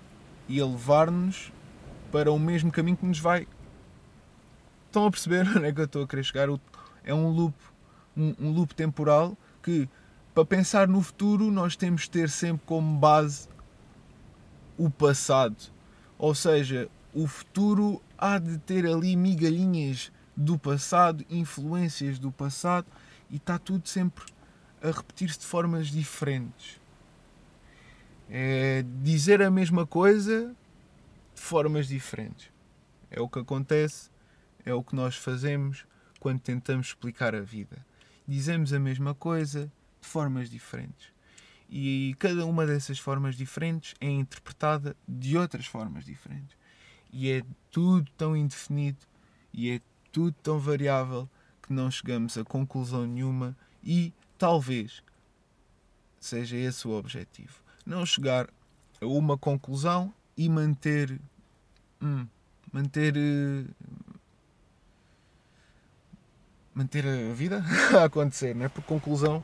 e 0.48 0.60
a 0.60 0.66
levar-nos 0.66 1.52
para 2.12 2.30
o 2.30 2.38
mesmo 2.38 2.70
caminho 2.70 2.96
que 2.96 3.06
nos 3.06 3.18
vai. 3.18 3.48
Estão 4.86 5.06
a 5.06 5.10
perceber 5.10 5.46
onde 5.56 5.66
é 5.66 5.72
que 5.72 5.80
eu 5.80 5.84
estou 5.84 6.04
a 6.04 6.06
querer 6.06 6.22
chegar? 6.22 6.48
É 7.02 7.12
um 7.12 7.28
loop, 7.28 7.56
um, 8.16 8.34
um 8.38 8.50
loop 8.52 8.72
temporal 8.74 9.36
que, 9.60 9.88
para 10.32 10.44
pensar 10.44 10.86
no 10.86 11.02
futuro, 11.02 11.50
nós 11.50 11.74
temos 11.74 12.02
de 12.02 12.10
ter 12.10 12.30
sempre 12.30 12.64
como 12.64 12.96
base 12.98 13.48
o 14.76 14.90
passado. 14.90 15.56
Ou 16.18 16.34
seja, 16.34 16.88
o 17.12 17.26
futuro 17.26 18.02
há 18.16 18.38
de 18.38 18.58
ter 18.58 18.86
ali 18.86 19.16
migalhinhas 19.16 20.12
do 20.36 20.58
passado, 20.58 21.24
influências 21.30 22.18
do 22.18 22.30
passado 22.30 22.86
e 23.30 23.36
está 23.36 23.58
tudo 23.58 23.88
sempre 23.88 24.24
a 24.82 24.90
repetir-se 24.90 25.38
de 25.38 25.46
formas 25.46 25.88
diferentes. 25.88 26.80
É 28.28 28.84
dizer 29.02 29.40
a 29.40 29.50
mesma 29.50 29.86
coisa 29.86 30.54
de 31.34 31.40
formas 31.40 31.88
diferentes. 31.88 32.50
É 33.10 33.20
o 33.20 33.28
que 33.28 33.38
acontece, 33.38 34.10
é 34.64 34.74
o 34.74 34.82
que 34.82 34.94
nós 34.94 35.16
fazemos 35.16 35.86
quando 36.20 36.40
tentamos 36.40 36.88
explicar 36.88 37.34
a 37.34 37.40
vida. 37.40 37.84
Dizemos 38.26 38.72
a 38.72 38.80
mesma 38.80 39.14
coisa 39.14 39.70
de 40.00 40.08
formas 40.08 40.50
diferentes. 40.50 41.15
E 41.68 42.14
cada 42.18 42.46
uma 42.46 42.64
dessas 42.64 42.98
formas 42.98 43.34
diferentes 43.34 43.94
é 44.00 44.08
interpretada 44.08 44.96
de 45.06 45.36
outras 45.36 45.66
formas 45.66 46.04
diferentes. 46.04 46.56
E 47.12 47.30
é 47.30 47.42
tudo 47.70 48.10
tão 48.16 48.36
indefinido 48.36 48.98
e 49.52 49.70
é 49.70 49.80
tudo 50.12 50.34
tão 50.42 50.58
variável 50.58 51.28
que 51.62 51.72
não 51.72 51.90
chegamos 51.90 52.36
a 52.38 52.44
conclusão 52.44 53.06
nenhuma 53.06 53.56
e 53.82 54.12
talvez 54.38 55.02
seja 56.20 56.56
esse 56.56 56.86
o 56.86 56.92
objetivo. 56.92 57.60
Não 57.84 58.04
chegar 58.04 58.48
a 59.00 59.06
uma 59.06 59.36
conclusão 59.36 60.12
e 60.36 60.48
manter. 60.48 61.20
Hum, 62.00 62.26
manter. 62.72 63.14
manter 66.74 67.06
a 67.06 67.32
vida 67.32 67.64
a 67.98 68.04
acontecer, 68.04 68.54
não 68.54 68.66
é? 68.66 68.68
Por 68.68 68.82
conclusão, 68.84 69.42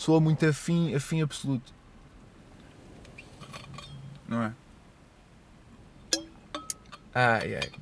soa 0.00 0.18
muito 0.18 0.46
afim, 0.46 0.94
afim 0.94 1.20
absoluto. 1.20 1.74
Não 4.26 4.42
é? 4.42 4.54
Ai 7.14 7.56
ai. 7.56 7.72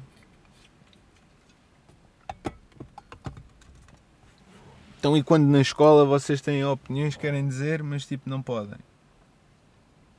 Então, 4.98 5.16
e 5.16 5.22
quando 5.22 5.46
na 5.46 5.60
escola 5.60 6.04
vocês 6.04 6.40
têm 6.40 6.64
opiniões 6.64 7.14
que 7.14 7.20
querem 7.20 7.46
dizer, 7.46 7.84
mas 7.84 8.04
tipo 8.04 8.28
não 8.28 8.42
podem? 8.42 8.78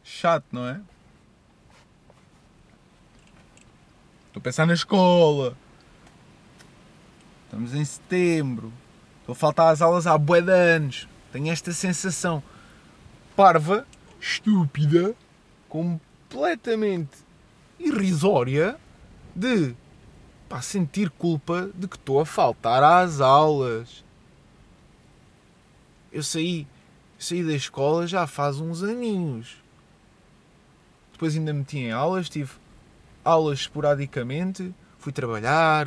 Chato, 0.02 0.46
não 0.54 0.66
é? 0.66 0.80
Estou 4.28 4.40
a 4.40 4.42
pensar 4.42 4.66
na 4.66 4.74
escola. 4.74 5.58
Estamos 7.44 7.74
em 7.74 7.84
setembro. 7.84 8.72
Estou 9.20 9.34
a 9.34 9.36
faltar 9.36 9.74
às 9.74 9.82
aulas 9.82 10.08
há 10.08 10.18
bué 10.18 10.42
de 10.42 10.52
anos. 10.52 11.10
Tenho 11.32 11.52
esta 11.52 11.72
sensação 11.72 12.42
parva, 13.36 13.86
estúpida, 14.20 15.16
completamente 15.68 17.18
irrisória 17.80 18.78
de 19.36 19.74
pá, 20.50 20.62
sentir 20.62 21.10
culpa 21.12 21.70
de 21.76 21.88
que 21.88 21.96
estou 21.96 22.20
a 22.20 22.26
faltar 22.26 22.84
às 22.84 23.22
aulas. 23.22 24.04
Eu 26.12 26.24
saí, 26.24 26.68
saí 27.18 27.44
da 27.44 27.54
escola 27.54 28.08
já 28.08 28.26
faz 28.26 28.60
uns 28.60 28.84
aninhos. 28.84 29.58
Depois 31.12 31.36
ainda 31.36 31.54
meti 31.54 31.78
em 31.78 31.92
aulas, 31.92 32.30
tive 32.30 32.52
aulas 33.24 33.60
esporadicamente, 33.60 34.74
fui 34.98 35.12
trabalhar, 35.12 35.86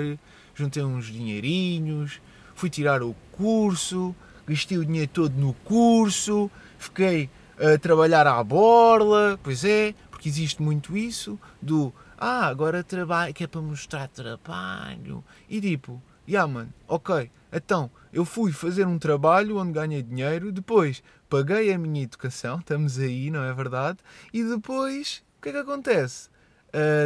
juntei 0.54 0.82
uns 0.82 1.06
dinheirinhos, 1.06 2.20
fui 2.54 2.70
tirar 2.70 3.02
o 3.02 3.14
curso, 3.32 4.14
gastei 4.52 4.76
o 4.76 4.84
dinheiro 4.84 5.10
todo 5.10 5.34
no 5.34 5.54
curso, 5.64 6.50
fiquei 6.78 7.30
a 7.58 7.78
trabalhar 7.78 8.26
à 8.26 8.42
borla, 8.44 9.38
pois 9.42 9.64
é, 9.64 9.94
porque 10.10 10.28
existe 10.28 10.60
muito 10.60 10.96
isso, 10.96 11.38
do 11.60 11.92
ah, 12.18 12.46
agora 12.46 12.84
trabalho, 12.84 13.32
que 13.32 13.44
é 13.44 13.46
para 13.46 13.60
mostrar 13.60 14.08
trabalho. 14.08 15.24
E 15.48 15.60
tipo, 15.60 16.00
yeah, 16.28 16.50
mano, 16.50 16.72
ok, 16.86 17.30
então 17.52 17.90
eu 18.12 18.24
fui 18.24 18.52
fazer 18.52 18.86
um 18.86 18.98
trabalho 18.98 19.58
onde 19.58 19.72
ganhei 19.72 20.02
dinheiro, 20.02 20.52
depois 20.52 21.02
paguei 21.28 21.72
a 21.72 21.78
minha 21.78 22.02
educação, 22.02 22.58
estamos 22.58 22.98
aí, 22.98 23.30
não 23.30 23.42
é 23.42 23.52
verdade? 23.54 23.98
E 24.32 24.44
depois, 24.44 25.24
o 25.38 25.42
que 25.42 25.48
é 25.48 25.52
que 25.52 25.58
acontece? 25.58 26.30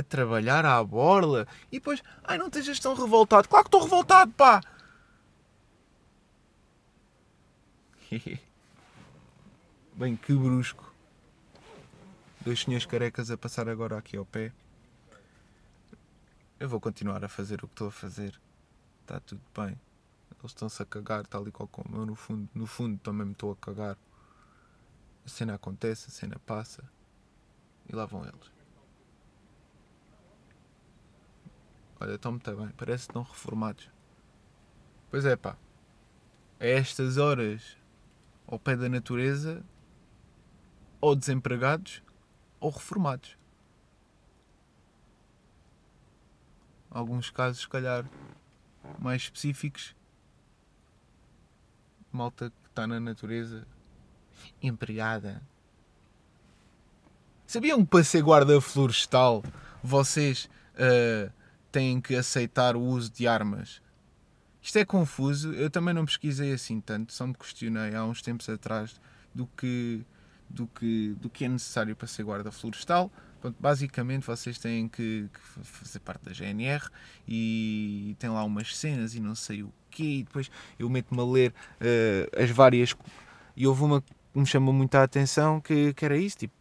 Trabalhar 0.09 0.65
à 0.65 0.83
borla 0.83 1.47
e 1.73 1.79
depois, 1.79 2.03
ai, 2.25 2.39
não 2.39 2.47
estejas 2.47 2.79
tão 2.79 2.95
revoltado. 2.95 3.49
Claro 3.49 3.65
que 3.65 3.69
estou 3.69 3.83
revoltado, 3.83 4.33
pá! 4.33 4.61
Bem, 9.95 10.17
que 10.17 10.33
brusco. 10.33 10.95
Dois 12.41 12.61
senhores 12.61 12.87
carecas 12.87 13.31
a 13.31 13.37
passar 13.37 13.69
agora 13.69 13.99
aqui 13.99 14.17
ao 14.17 14.25
pé. 14.25 14.53
Eu 16.61 16.69
vou 16.69 16.81
continuar 16.81 17.25
a 17.25 17.29
fazer 17.29 17.65
o 17.65 17.67
que 17.67 17.75
estou 17.75 17.89
a 17.89 17.93
fazer. 17.93 18.41
Está 19.03 19.19
tudo 19.21 19.43
bem. 19.55 19.79
Eles 20.39 20.53
estão-se 20.53 20.81
a 20.83 20.87
cagar, 20.87 21.27
tal 21.27 21.47
e 21.49 21.51
qual 21.51 21.67
como 21.67 21.97
eu, 21.97 22.07
no 22.07 22.15
fundo, 22.15 22.49
no 22.55 22.67
fundo 22.67 22.99
também 22.99 23.27
me 23.27 23.33
estou 23.33 23.51
a 23.53 23.57
cagar. 23.57 23.97
A 25.25 25.29
cena 25.29 25.55
acontece, 25.55 26.09
a 26.09 26.13
cena 26.13 26.39
passa. 26.47 26.85
E 27.89 27.95
lá 27.95 28.07
vão 28.07 28.23
eles. 28.25 28.53
Olha, 31.99 32.15
estão 32.15 32.33
muito 32.33 32.57
bem. 32.57 32.69
Parece 32.77 33.07
que 33.07 33.11
estão 33.11 33.23
reformados. 33.23 33.91
Pois 35.11 35.25
é, 35.25 35.35
pá. 35.35 35.57
A 36.61 36.67
estas 36.67 37.17
horas, 37.17 37.77
ao 38.47 38.59
pé 38.59 38.77
da 38.77 38.89
natureza, 38.89 39.65
ou 41.01 41.15
desempregados, 41.15 42.03
ou 42.61 42.71
reformados. 42.71 43.37
Alguns 46.91 47.31
casos, 47.31 47.63
se 47.63 47.69
calhar, 47.69 48.09
mais 48.99 49.23
específicos. 49.23 49.95
Malta 52.11 52.51
que 52.51 52.69
está 52.69 52.87
na 52.87 52.99
natureza, 52.99 53.67
empregada. 54.63 55.43
Sabiam 57.47 57.85
que 57.85 57.91
para 57.91 58.05
ser 58.05 58.23
guarda 58.23 58.61
florestal 58.61 59.43
vocês 59.83 60.49
uh, 60.75 61.31
têm 61.71 62.01
que 62.01 62.17
aceitar 62.17 62.75
o 62.75 62.81
uso 62.81 63.11
de 63.11 63.29
armas? 63.29 63.83
Isto 64.67 64.79
é 64.81 64.85
confuso, 64.85 65.53
eu 65.53 65.71
também 65.71 65.95
não 65.95 66.05
pesquisei 66.05 66.53
assim 66.53 66.81
tanto, 66.81 67.13
só 67.13 67.25
me 67.25 67.35
questionei 67.35 67.95
há 67.95 68.05
uns 68.05 68.21
tempos 68.21 68.49
atrás 68.49 69.01
do 69.33 69.47
que, 69.57 70.05
do 70.51 70.67
que, 70.67 71.15
do 71.21 71.31
que 71.31 71.45
é 71.45 71.49
necessário 71.49 71.95
para 71.95 72.09
ser 72.09 72.25
guarda 72.25 72.51
florestal. 72.51 73.09
Pronto, 73.41 73.55
basicamente 73.61 74.27
vocês 74.27 74.59
têm 74.59 74.89
que, 74.89 75.31
que, 75.33 75.41
fazer 75.63 76.01
parte 76.01 76.25
da 76.25 76.33
GNR 76.33 76.85
e 77.29 78.17
tem 78.19 78.29
lá 78.29 78.43
umas 78.43 78.77
cenas 78.77 79.15
e 79.15 79.21
não 79.21 79.37
sei 79.37 79.63
o 79.63 79.73
quê, 79.89 80.03
e 80.03 80.23
depois 80.25 80.51
eu 80.77 80.91
meto-me 80.91 81.21
a 81.21 81.25
ler 81.25 81.55
uh, 81.81 82.43
as 82.43 82.51
várias. 82.51 82.97
E 83.57 83.69
houve 83.69 83.85
uma 83.85 84.01
que 84.01 84.13
me 84.35 84.47
chamou 84.47 84.75
muita 84.75 85.01
atenção 85.01 85.61
que, 85.61 85.95
que 85.95 86.05
era 86.05 86.19
isso, 86.19 86.39
tipo, 86.39 86.55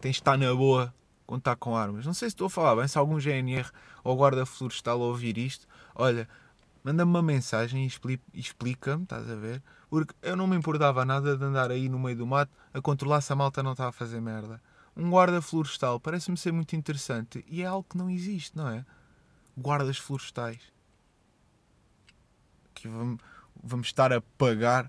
tens 0.00 0.16
de 0.16 0.20
estar 0.20 0.36
na 0.36 0.52
boa 0.52 0.92
está 1.32 1.54
com 1.54 1.76
armas. 1.76 2.04
Não 2.04 2.12
sei 2.12 2.28
se 2.28 2.34
estou 2.34 2.48
a 2.48 2.50
falar 2.50 2.74
bem, 2.74 2.88
se 2.88 2.98
algum 2.98 3.20
GNR 3.20 3.70
ou 4.02 4.16
guarda 4.16 4.44
florestal 4.44 4.98
ouvir 4.98 5.38
isto, 5.38 5.68
olha, 5.94 6.28
manda-me 6.86 7.10
uma 7.10 7.20
mensagem 7.20 7.84
e 7.84 8.38
explica-me, 8.38 9.02
estás 9.02 9.28
a 9.28 9.34
ver? 9.34 9.60
Porque 9.90 10.14
eu 10.22 10.36
não 10.36 10.46
me 10.46 10.54
importava 10.54 11.04
nada 11.04 11.36
de 11.36 11.42
andar 11.42 11.68
aí 11.72 11.88
no 11.88 11.98
meio 11.98 12.16
do 12.16 12.24
mato 12.24 12.52
a 12.72 12.80
controlar 12.80 13.20
se 13.22 13.32
a 13.32 13.36
malta 13.36 13.60
não 13.60 13.72
está 13.72 13.88
a 13.88 13.92
fazer 13.92 14.20
merda. 14.20 14.62
Um 14.96 15.10
guarda 15.10 15.42
florestal 15.42 15.98
parece-me 15.98 16.36
ser 16.36 16.52
muito 16.52 16.76
interessante 16.76 17.44
e 17.48 17.60
é 17.60 17.66
algo 17.66 17.84
que 17.90 17.98
não 17.98 18.08
existe, 18.08 18.56
não 18.56 18.68
é? 18.68 18.86
Guardas 19.58 19.98
florestais. 19.98 20.60
Que 22.72 22.86
vamos, 22.86 23.20
vamos 23.60 23.88
estar 23.88 24.12
a 24.12 24.20
pagar 24.20 24.88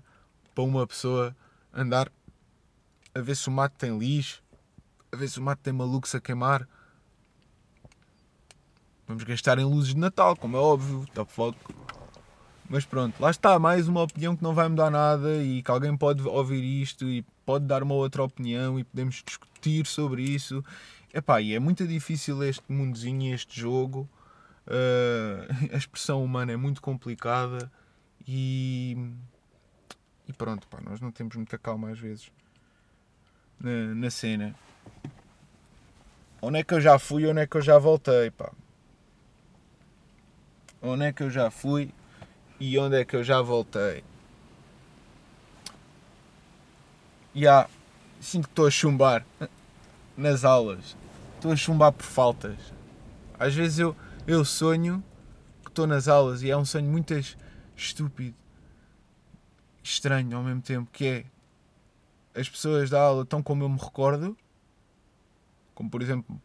para 0.54 0.62
uma 0.62 0.86
pessoa 0.86 1.36
andar 1.74 2.12
a 3.12 3.20
ver 3.20 3.34
se 3.34 3.48
o 3.48 3.50
mato 3.50 3.74
tem 3.76 3.98
lixo, 3.98 4.40
a 5.10 5.16
ver 5.16 5.28
se 5.28 5.40
o 5.40 5.42
mato 5.42 5.62
tem 5.64 5.72
malucos 5.72 6.14
a 6.14 6.20
queimar. 6.20 6.68
Vamos 9.04 9.24
gastar 9.24 9.58
em 9.58 9.64
luzes 9.64 9.94
de 9.94 10.00
Natal, 10.00 10.36
como 10.36 10.56
é 10.56 10.60
óbvio, 10.60 11.04
tá 11.12 11.24
fuck. 11.24 11.58
Mas 12.68 12.84
pronto, 12.84 13.18
lá 13.18 13.30
está, 13.30 13.58
mais 13.58 13.88
uma 13.88 14.02
opinião 14.02 14.36
que 14.36 14.42
não 14.42 14.52
vai 14.52 14.68
mudar 14.68 14.90
nada 14.90 15.42
e 15.42 15.62
que 15.62 15.70
alguém 15.70 15.96
pode 15.96 16.22
ouvir 16.22 16.62
isto 16.62 17.08
e 17.08 17.22
pode 17.46 17.64
dar 17.64 17.82
uma 17.82 17.94
outra 17.94 18.22
opinião 18.22 18.78
e 18.78 18.84
podemos 18.84 19.22
discutir 19.24 19.86
sobre 19.86 20.22
isso. 20.22 20.62
Epá, 21.12 21.40
e 21.40 21.54
é 21.54 21.58
muito 21.58 21.86
difícil 21.86 22.42
este 22.44 22.62
mundozinho, 22.70 23.34
este 23.34 23.58
jogo. 23.58 24.06
Uh, 24.66 25.72
a 25.72 25.76
expressão 25.78 26.22
humana 26.22 26.52
é 26.52 26.56
muito 26.56 26.82
complicada 26.82 27.72
e, 28.26 29.14
e 30.28 30.32
pronto, 30.34 30.68
pá, 30.68 30.78
nós 30.82 31.00
não 31.00 31.10
temos 31.10 31.36
muita 31.36 31.56
calma 31.56 31.90
às 31.90 31.98
vezes 31.98 32.30
na, 33.58 33.94
na 33.94 34.10
cena. 34.10 34.54
Onde 36.42 36.58
é 36.58 36.62
que 36.62 36.74
eu 36.74 36.80
já 36.82 36.98
fui 36.98 37.26
onde 37.26 37.40
é 37.40 37.46
que 37.46 37.56
eu 37.56 37.62
já 37.62 37.78
voltei, 37.78 38.30
pá? 38.30 38.52
Onde 40.82 41.06
é 41.06 41.12
que 41.14 41.22
eu 41.22 41.30
já 41.30 41.50
fui 41.50 41.90
e 42.60 42.78
onde 42.78 42.96
é 42.96 43.04
que 43.04 43.14
eu 43.14 43.22
já 43.22 43.40
voltei? 43.40 44.02
E 47.34 47.46
há, 47.46 47.68
sinto 48.20 48.44
que 48.44 48.52
estou 48.52 48.66
a 48.66 48.70
chumbar 48.70 49.24
nas 50.16 50.44
aulas. 50.44 50.96
Estou 51.36 51.52
a 51.52 51.56
chumbar 51.56 51.92
por 51.92 52.04
faltas. 52.04 52.58
Às 53.38 53.54
vezes 53.54 53.78
eu, 53.78 53.94
eu 54.26 54.44
sonho 54.44 55.02
que 55.62 55.70
estou 55.70 55.86
nas 55.86 56.08
aulas 56.08 56.42
e 56.42 56.50
é 56.50 56.56
um 56.56 56.64
sonho 56.64 56.90
muito 56.90 57.14
estúpido, 57.76 58.34
estranho 59.82 60.36
ao 60.36 60.42
mesmo 60.42 60.60
tempo, 60.60 60.90
que 60.92 61.06
é 61.06 61.24
as 62.40 62.48
pessoas 62.48 62.90
da 62.90 63.00
aula 63.00 63.22
estão 63.22 63.42
como 63.42 63.62
eu 63.62 63.68
me 63.68 63.78
recordo, 63.78 64.36
como 65.74 65.88
por 65.88 66.02
exemplo 66.02 66.40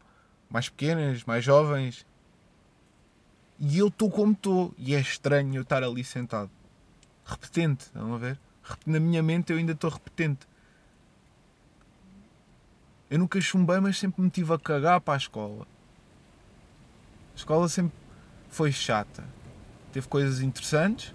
mais 0.48 0.68
pequenas, 0.68 1.24
mais 1.24 1.44
jovens, 1.44 2.06
e 3.58 3.78
eu 3.78 3.88
estou 3.88 4.10
como 4.10 4.32
estou, 4.32 4.74
e 4.76 4.94
é 4.94 5.00
estranho 5.00 5.54
eu 5.54 5.62
estar 5.62 5.82
ali 5.82 6.04
sentado. 6.04 6.50
Repetente, 7.24 7.82
estão 7.82 8.14
a 8.14 8.18
ver? 8.18 8.38
Na 8.86 8.98
minha 8.98 9.22
mente 9.22 9.52
eu 9.52 9.58
ainda 9.58 9.72
estou 9.72 9.90
repetente. 9.90 10.46
Eu 13.10 13.18
nunca 13.18 13.40
chumbei, 13.40 13.78
mas 13.80 13.98
sempre 13.98 14.22
me 14.22 14.30
tive 14.30 14.52
a 14.52 14.58
cagar 14.58 15.00
para 15.00 15.14
a 15.14 15.16
escola. 15.16 15.66
A 17.34 17.36
escola 17.36 17.68
sempre 17.68 17.96
foi 18.48 18.72
chata. 18.72 19.24
Teve 19.92 20.08
coisas 20.08 20.40
interessantes, 20.40 21.14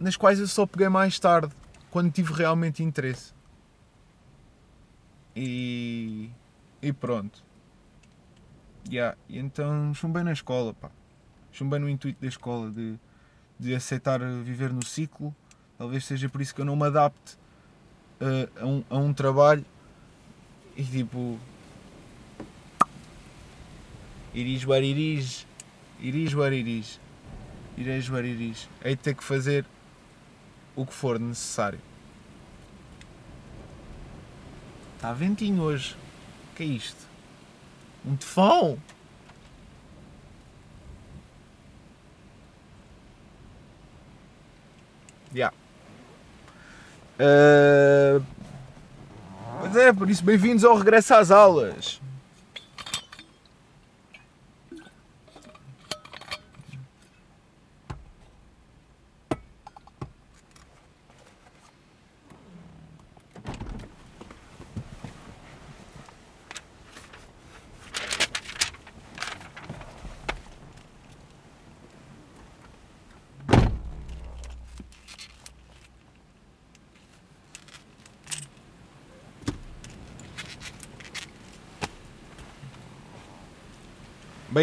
nas 0.00 0.16
quais 0.16 0.40
eu 0.40 0.48
só 0.48 0.66
peguei 0.66 0.88
mais 0.88 1.18
tarde, 1.18 1.54
quando 1.90 2.10
tive 2.10 2.32
realmente 2.32 2.82
interesse. 2.82 3.32
E, 5.36 6.30
e 6.82 6.92
pronto. 6.92 7.42
Yeah. 8.90 9.16
E 9.28 9.38
então 9.38 9.92
chumbei 9.94 10.22
na 10.22 10.32
escola, 10.32 10.74
pá. 10.74 10.90
Chumbei 11.52 11.78
no 11.78 11.88
intuito 11.88 12.20
da 12.20 12.26
escola 12.26 12.70
de, 12.70 12.96
de 13.58 13.74
aceitar 13.74 14.20
viver 14.42 14.72
no 14.72 14.84
ciclo. 14.84 15.34
Talvez 15.78 16.04
seja 16.04 16.28
por 16.28 16.40
isso 16.40 16.54
que 16.54 16.60
eu 16.60 16.64
não 16.64 16.76
me 16.76 16.86
adapte 16.86 17.36
uh, 18.20 18.60
a, 18.60 18.66
um, 18.66 18.84
a 18.90 18.96
um 18.98 19.12
trabalho 19.12 19.64
e 20.76 20.82
tipo. 20.84 21.38
Iris 24.34 24.64
bariris, 24.64 25.46
iris 26.00 26.34
bariris, 26.34 27.00
iris 27.76 28.08
bariris. 28.08 28.68
Hei 28.84 28.96
de 28.96 29.02
ter 29.02 29.14
que 29.14 29.22
fazer 29.22 29.64
o 30.74 30.84
que 30.84 30.92
for 30.92 31.20
necessário. 31.20 31.78
Está 34.96 35.12
ventinho 35.12 35.62
hoje. 35.62 35.94
O 36.50 36.56
que 36.56 36.64
é 36.64 36.66
isto? 36.66 37.13
Tefão? 38.18 38.78
Já. 45.32 45.50
Yeah. 45.50 45.56
Uh... 47.18 48.24
Pois 49.60 49.76
é, 49.76 49.92
por 49.92 50.10
isso, 50.10 50.22
bem-vindos 50.22 50.64
ao 50.64 50.76
regresso 50.76 51.14
às 51.14 51.30
aulas. 51.30 52.00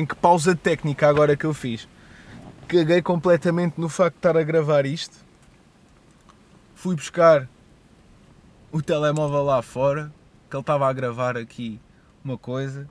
Bem, 0.01 0.05
que 0.07 0.15
pausa 0.15 0.55
técnica 0.55 1.07
agora 1.07 1.37
que 1.37 1.45
eu 1.45 1.53
fiz. 1.53 1.87
Caguei 2.67 3.03
completamente 3.03 3.79
no 3.79 3.87
facto 3.87 4.15
de 4.15 4.17
estar 4.17 4.35
a 4.35 4.41
gravar 4.41 4.83
isto. 4.83 5.15
Fui 6.73 6.95
buscar 6.95 7.47
o 8.71 8.81
telemóvel 8.81 9.43
lá 9.43 9.61
fora, 9.61 10.11
que 10.49 10.55
ele 10.55 10.61
estava 10.61 10.89
a 10.89 10.93
gravar 10.93 11.37
aqui 11.37 11.79
uma 12.25 12.35
coisa. 12.35 12.89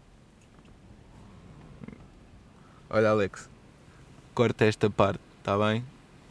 Olha, 2.88 3.10
Alex, 3.10 3.50
corta 4.32 4.64
esta 4.64 4.88
parte, 4.88 5.20
está 5.38 5.58
bem? 5.58 5.84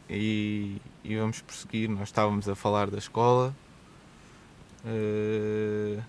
E, 0.08 0.80
e, 1.04 1.14
vamos 1.14 1.42
prosseguir. 1.42 1.90
Nós 1.90 2.08
estávamos 2.08 2.48
a 2.48 2.54
falar 2.54 2.88
da 2.88 2.96
escola. 2.96 3.54
Uh, 4.82 6.02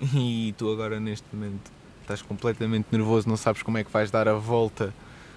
e 0.16 0.54
tu 0.56 0.72
agora 0.72 0.98
neste 0.98 1.26
momento 1.36 1.81
estás 2.02 2.22
completamente 2.22 2.86
nervoso, 2.92 3.28
não 3.28 3.36
sabes 3.36 3.62
como 3.62 3.78
é 3.78 3.84
que 3.84 3.90
vais 3.90 4.10
dar 4.10 4.28
a 4.28 4.34
volta 4.34 4.94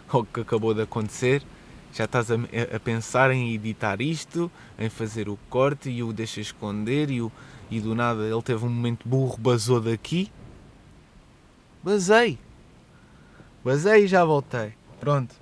ao 0.10 0.24
que 0.24 0.42
acabou 0.42 0.74
de 0.74 0.82
acontecer, 0.82 1.44
já 1.94 2.06
estás 2.06 2.30
a, 2.30 2.36
a 2.76 2.80
pensar 2.80 3.32
em 3.32 3.54
editar 3.54 4.02
isto, 4.02 4.52
em 4.78 4.90
fazer 4.90 5.30
o 5.30 5.38
corte 5.50 5.90
e 5.90 6.04
o 6.04 6.12
deixa 6.12 6.42
esconder 6.42 7.10
e, 7.10 7.22
o, 7.22 7.32
e 7.72 7.80
do 7.80 7.96
nada 7.96 8.24
ele 8.24 8.42
teve 8.42 8.66
um 8.66 8.70
momento 8.70 9.08
burro, 9.08 9.38
basou 9.38 9.80
daqui. 9.80 10.32
Basei. 11.82 12.38
Basei 13.64 14.04
e 14.04 14.08
já 14.08 14.26
voltei. 14.26 14.74
Pronto. 15.00 15.34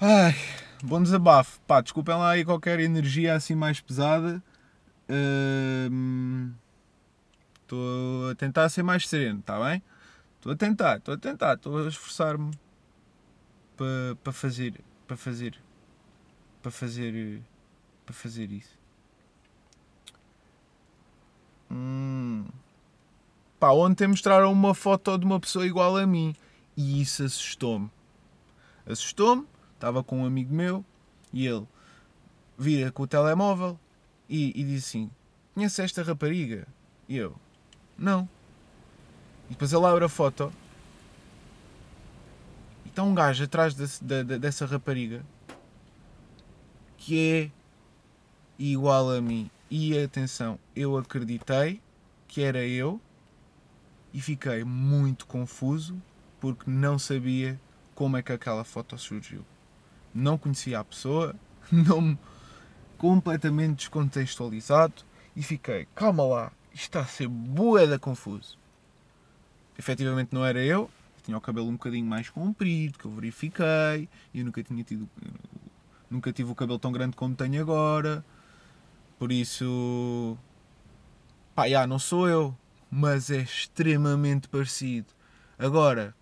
Ai, 0.00 0.34
bom 0.82 1.02
desabafo. 1.02 1.60
Pá, 1.66 1.80
desculpem 1.80 2.14
lá 2.16 2.30
aí 2.30 2.44
qualquer 2.44 2.80
energia 2.80 3.34
assim 3.34 3.54
mais 3.54 3.80
pesada. 3.80 4.42
Uh... 5.08 6.63
Estou 7.64 8.30
a 8.30 8.34
tentar 8.34 8.68
ser 8.68 8.82
mais 8.82 9.08
sereno, 9.08 9.40
está 9.40 9.58
bem? 9.58 9.82
Estou 10.36 10.52
a 10.52 10.56
tentar, 10.56 10.98
estou 10.98 11.14
a 11.14 11.16
tentar, 11.16 11.54
estou 11.54 11.78
a 11.78 11.88
esforçar-me 11.88 12.50
para, 13.74 14.16
para 14.22 14.32
fazer, 14.32 14.84
para 15.06 15.16
fazer, 15.16 15.58
para 16.62 16.70
fazer, 16.70 17.42
para 18.04 18.14
fazer 18.14 18.52
isso. 18.52 18.78
Hum. 21.70 22.44
Pá, 23.58 23.70
ontem 23.70 24.06
mostraram 24.06 24.52
uma 24.52 24.74
foto 24.74 25.16
de 25.16 25.24
uma 25.24 25.40
pessoa 25.40 25.66
igual 25.66 25.96
a 25.96 26.06
mim 26.06 26.36
e 26.76 27.00
isso 27.00 27.24
assustou-me. 27.24 27.90
Assustou-me, 28.84 29.46
estava 29.72 30.04
com 30.04 30.20
um 30.20 30.26
amigo 30.26 30.54
meu 30.54 30.84
e 31.32 31.46
ele 31.46 31.66
vira 32.58 32.92
com 32.92 33.04
o 33.04 33.06
telemóvel 33.06 33.80
e, 34.28 34.52
e 34.54 34.64
diz 34.64 34.84
assim: 34.84 35.10
Conhece 35.54 35.80
esta 35.80 36.02
rapariga? 36.02 36.68
E 37.08 37.16
eu: 37.16 37.34
não. 37.96 38.28
Depois 39.48 39.72
ele 39.72 39.84
abre 39.86 40.04
a 40.04 40.08
foto 40.08 40.52
e 42.84 42.88
está 42.88 43.02
um 43.02 43.14
gajo 43.14 43.44
atrás 43.44 43.74
desse, 43.74 44.02
dessa 44.02 44.66
rapariga 44.66 45.24
que 46.96 47.18
é 47.20 47.50
igual 48.58 49.10
a 49.10 49.20
mim. 49.20 49.50
E 49.70 49.98
atenção, 49.98 50.58
eu 50.74 50.96
acreditei 50.96 51.80
que 52.26 52.42
era 52.42 52.64
eu 52.66 53.00
e 54.12 54.20
fiquei 54.20 54.64
muito 54.64 55.26
confuso 55.26 56.00
porque 56.40 56.70
não 56.70 56.98
sabia 56.98 57.60
como 57.94 58.16
é 58.16 58.22
que 58.22 58.32
aquela 58.32 58.64
foto 58.64 58.96
surgiu. 58.96 59.44
Não 60.14 60.38
conhecia 60.38 60.78
a 60.78 60.84
pessoa, 60.84 61.34
não 61.70 62.18
completamente 62.96 63.76
descontextualizado 63.76 65.04
e 65.36 65.42
fiquei, 65.42 65.86
calma 65.94 66.24
lá, 66.24 66.52
isto 66.74 66.86
está 66.86 67.00
a 67.00 67.06
ser 67.06 67.28
boeda 67.28 67.98
confuso. 67.98 68.58
Efetivamente 69.78 70.34
não 70.34 70.44
era 70.44 70.60
eu, 70.60 70.90
tinha 71.22 71.38
o 71.38 71.40
cabelo 71.40 71.68
um 71.68 71.74
bocadinho 71.74 72.04
mais 72.04 72.28
comprido, 72.28 72.98
que 72.98 73.04
eu 73.04 73.12
verifiquei, 73.12 74.08
e 74.32 74.40
eu 74.40 74.44
nunca 74.44 74.62
tinha 74.62 74.82
tido. 74.82 75.08
Nunca 76.10 76.32
tive 76.32 76.50
o 76.50 76.54
cabelo 76.54 76.78
tão 76.78 76.92
grande 76.92 77.16
como 77.16 77.34
tenho 77.34 77.62
agora. 77.62 78.24
Por 79.18 79.30
isso. 79.30 80.36
Pá, 81.54 81.68
já, 81.68 81.86
não 81.86 81.98
sou 81.98 82.28
eu, 82.28 82.56
mas 82.90 83.30
é 83.30 83.38
extremamente 83.38 84.48
parecido. 84.48 85.06
Agora. 85.56 86.14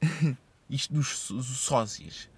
isto 0.70 0.94
dos 0.94 1.08
sósias. 1.08 2.30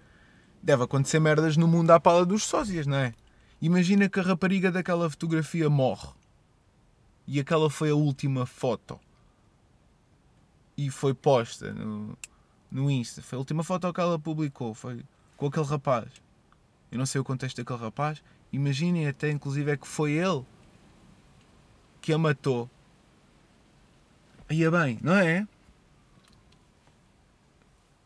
Deve 0.61 0.83
acontecer 0.83 1.19
merdas 1.19 1.55
no 1.55 1.67
mundo 1.67 1.91
à 1.91 1.99
pala 1.99 2.25
dos 2.25 2.43
sósias, 2.43 2.85
não 2.85 2.97
é? 2.97 3.13
Imagina 3.61 4.09
que 4.09 4.19
a 4.19 4.23
rapariga 4.23 4.71
daquela 4.71 5.09
fotografia 5.09 5.69
morre 5.69 6.09
e 7.27 7.39
aquela 7.39 7.69
foi 7.69 7.89
a 7.89 7.95
última 7.95 8.45
foto. 8.45 8.99
E 10.75 10.89
foi 10.89 11.13
posta 11.13 11.71
no, 11.71 12.17
no 12.71 12.89
Insta. 12.89 13.21
Foi 13.21 13.37
a 13.37 13.39
última 13.39 13.63
foto 13.63 13.91
que 13.93 14.01
ela 14.01 14.17
publicou. 14.17 14.73
Foi 14.73 15.03
com 15.37 15.47
aquele 15.47 15.65
rapaz. 15.65 16.09
Eu 16.91 16.97
não 16.97 17.05
sei 17.05 17.21
o 17.21 17.23
contexto 17.23 17.57
daquele 17.57 17.79
rapaz. 17.79 18.23
Imaginem 18.51 19.07
até, 19.07 19.29
inclusive, 19.31 19.71
é 19.71 19.77
que 19.77 19.87
foi 19.87 20.13
ele 20.13 20.45
que 22.01 22.11
a 22.13 22.17
matou. 22.17 22.69
Ia 24.49 24.69
bem, 24.69 24.99
não 25.01 25.15
é? 25.15 25.47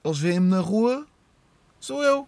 Eles 0.03 0.19
veem-me 0.19 0.47
na 0.47 0.62
rua, 0.62 1.06
sou 1.80 2.01
eu. 2.01 2.27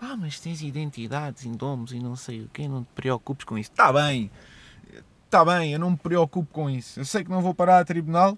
Ah, 0.00 0.16
mas 0.16 0.40
tens 0.40 0.62
identidades, 0.62 1.44
indomos 1.44 1.92
e 1.92 1.98
não 1.98 2.16
sei 2.16 2.42
o 2.42 2.48
quê, 2.48 2.66
não 2.66 2.84
te 2.84 2.88
preocupes 2.94 3.44
com 3.44 3.58
isso. 3.58 3.70
Está 3.70 3.92
bem, 3.92 4.30
está 5.30 5.44
bem, 5.44 5.72
eu 5.72 5.78
não 5.78 5.92
me 5.92 5.96
preocupo 5.96 6.52
com 6.52 6.68
isso. 6.68 6.98
Eu 6.98 7.04
sei 7.04 7.22
que 7.22 7.30
não 7.30 7.40
vou 7.40 7.54
parar 7.54 7.78
a 7.78 7.84
tribunal, 7.84 8.36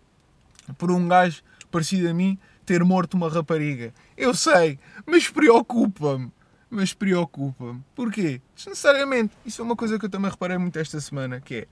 por 0.77 0.91
um 0.91 1.09
gajo 1.09 1.43
parecido 1.71 2.07
a 2.11 2.13
mim 2.13 2.39
ter 2.67 2.85
morto 2.85 3.15
uma 3.15 3.31
rapariga. 3.31 3.95
Eu 4.15 4.35
sei, 4.35 4.79
mas 5.07 5.27
preocupa-me. 5.27 6.31
Mas 6.69 6.93
preocupa-me. 6.93 7.83
Porquê? 7.95 8.43
Desnecessariamente. 8.55 9.35
Isso 9.45 9.63
é 9.63 9.65
uma 9.65 9.75
coisa 9.75 9.99
que 9.99 10.05
eu 10.05 10.11
também 10.11 10.31
reparei 10.31 10.59
muito 10.59 10.79
esta 10.79 11.01
semana, 11.01 11.41
que 11.41 11.55
é... 11.55 11.67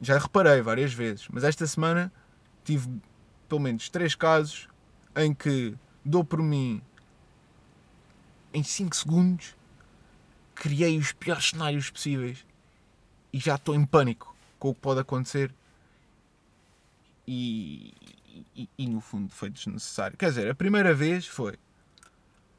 Já 0.00 0.18
reparei 0.18 0.60
várias 0.60 0.92
vezes, 0.92 1.26
mas 1.32 1.42
esta 1.42 1.66
semana 1.66 2.12
tive 2.64 2.88
pelo 3.48 3.60
menos 3.62 3.88
três 3.88 4.14
casos 4.14 4.68
em 5.16 5.34
que 5.34 5.74
dou 6.04 6.22
por 6.22 6.40
mim 6.40 6.82
em 8.52 8.62
5 8.62 8.94
segundos 8.94 9.56
criei 10.54 10.98
os 10.98 11.12
piores 11.12 11.50
cenários 11.50 11.90
possíveis 11.90 12.46
e 13.32 13.38
já 13.38 13.56
estou 13.56 13.74
em 13.74 13.84
pânico 13.84 14.34
com 14.58 14.70
o 14.70 14.74
que 14.74 14.80
pode 14.80 15.00
acontecer 15.00 15.52
e, 17.26 17.92
e, 18.56 18.68
e, 18.78 18.86
no 18.88 19.00
fundo 19.00 19.30
foi 19.30 19.50
desnecessário. 19.50 20.16
Quer 20.16 20.30
dizer, 20.30 20.50
a 20.50 20.54
primeira 20.54 20.94
vez 20.94 21.26
foi 21.26 21.58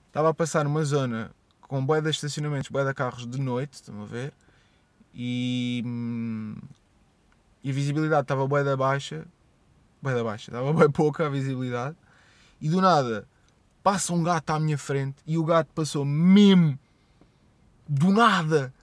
estava 0.08 0.30
a 0.30 0.34
passar 0.34 0.64
numa 0.64 0.84
zona 0.84 1.32
com 1.62 1.84
boia 1.86 2.02
de 2.02 2.10
estacionamentos, 2.10 2.70
boia 2.70 2.86
de 2.86 2.94
carros 2.94 3.28
de 3.28 3.40
noite, 3.40 3.74
estão 3.74 4.02
a 4.02 4.06
ver? 4.06 4.34
E, 5.14 5.84
hum, 5.86 6.56
e 7.64 7.70
a 7.70 7.74
visibilidade 7.74 8.22
estava 8.22 8.48
boia 8.48 8.64
da 8.64 8.78
baixa, 8.78 9.26
boia 10.02 10.16
da 10.16 10.24
baixa, 10.24 10.52
estava 10.52 10.72
bem 10.74 10.90
pouca 10.90 11.26
a 11.26 11.30
visibilidade 11.30 11.96
e 12.62 12.70
do 12.70 12.82
nada 12.82 13.28
passa 13.84 14.14
um 14.14 14.22
gato 14.22 14.52
à 14.52 14.60
minha 14.60 14.78
frente 14.78 15.18
e 15.26 15.38
o 15.38 15.44
gato 15.44 15.70
passou 15.74 16.06
mesmo 16.06 16.78
do 17.88 18.12
nada, 18.12 18.74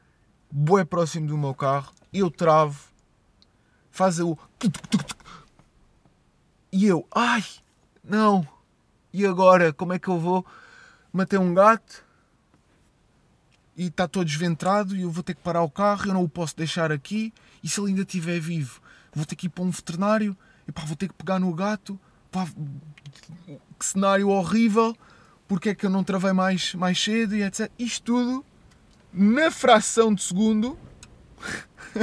bué 0.50 0.84
próximo 0.84 1.26
do 1.26 1.38
meu 1.38 1.54
carro, 1.54 1.92
eu 2.12 2.30
travo, 2.30 2.80
faz 3.90 4.18
o 4.18 4.38
e 6.72 6.86
eu, 6.86 7.06
ai, 7.14 7.44
não, 8.04 8.46
e 9.12 9.24
agora? 9.24 9.72
Como 9.72 9.92
é 9.92 9.98
que 9.98 10.08
eu 10.08 10.18
vou? 10.18 10.44
Matar 11.12 11.38
um 11.38 11.54
gato? 11.54 12.04
E 13.76 13.86
está 13.86 14.06
todo 14.06 14.26
desventrado 14.26 14.94
e 14.94 15.02
eu 15.02 15.10
vou 15.10 15.22
ter 15.22 15.34
que 15.34 15.42
parar 15.42 15.62
o 15.62 15.70
carro, 15.70 16.08
eu 16.08 16.14
não 16.14 16.22
o 16.22 16.28
posso 16.28 16.56
deixar 16.56 16.92
aqui, 16.92 17.32
e 17.62 17.68
se 17.68 17.80
ele 17.80 17.88
ainda 17.88 18.02
estiver 18.02 18.38
vivo, 18.40 18.80
vou 19.14 19.24
ter 19.24 19.36
que 19.36 19.46
ir 19.46 19.48
para 19.50 19.64
um 19.64 19.70
veterinário, 19.70 20.36
e 20.66 20.72
pá, 20.72 20.82
vou 20.84 20.96
ter 20.96 21.08
que 21.08 21.14
pegar 21.14 21.38
no 21.38 21.52
gato, 21.54 21.98
pá, 22.30 22.46
que 23.78 23.84
cenário 23.84 24.28
horrível, 24.28 24.96
porque 25.48 25.70
é 25.70 25.74
que 25.74 25.86
eu 25.86 25.90
não 25.90 26.04
travei 26.04 26.32
mais, 26.32 26.74
mais 26.74 27.02
cedo 27.02 27.34
e 27.36 27.42
etc. 27.42 27.70
Isto 27.78 28.04
tudo 28.04 28.44
na 29.16 29.50
fração 29.50 30.14
de 30.14 30.22
segundo 30.22 30.78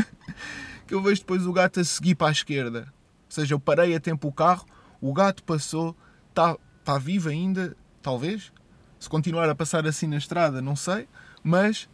que 0.88 0.96
eu 0.96 1.02
vejo 1.02 1.22
depois 1.22 1.46
o 1.46 1.54
gato 1.54 1.80
a 1.80 1.84
seguir 1.84 2.16
para 2.16 2.30
a 2.30 2.32
esquerda. 2.32 2.92
Ou 3.26 3.32
seja, 3.32 3.54
eu 3.54 3.60
parei 3.60 3.96
a 3.96 4.00
tempo 4.00 4.28
o 4.28 4.32
carro, 4.32 4.66
o 5.00 5.14
gato 5.14 5.44
passou, 5.44 5.96
está 6.30 6.58
tá 6.84 6.98
vivo 6.98 7.30
ainda, 7.30 7.78
talvez. 8.02 8.52
Se 9.00 9.08
continuar 9.08 9.48
a 9.48 9.54
passar 9.54 9.86
assim 9.86 10.08
na 10.08 10.18
estrada, 10.18 10.60
não 10.60 10.76
sei, 10.76 11.08
mas 11.44 11.88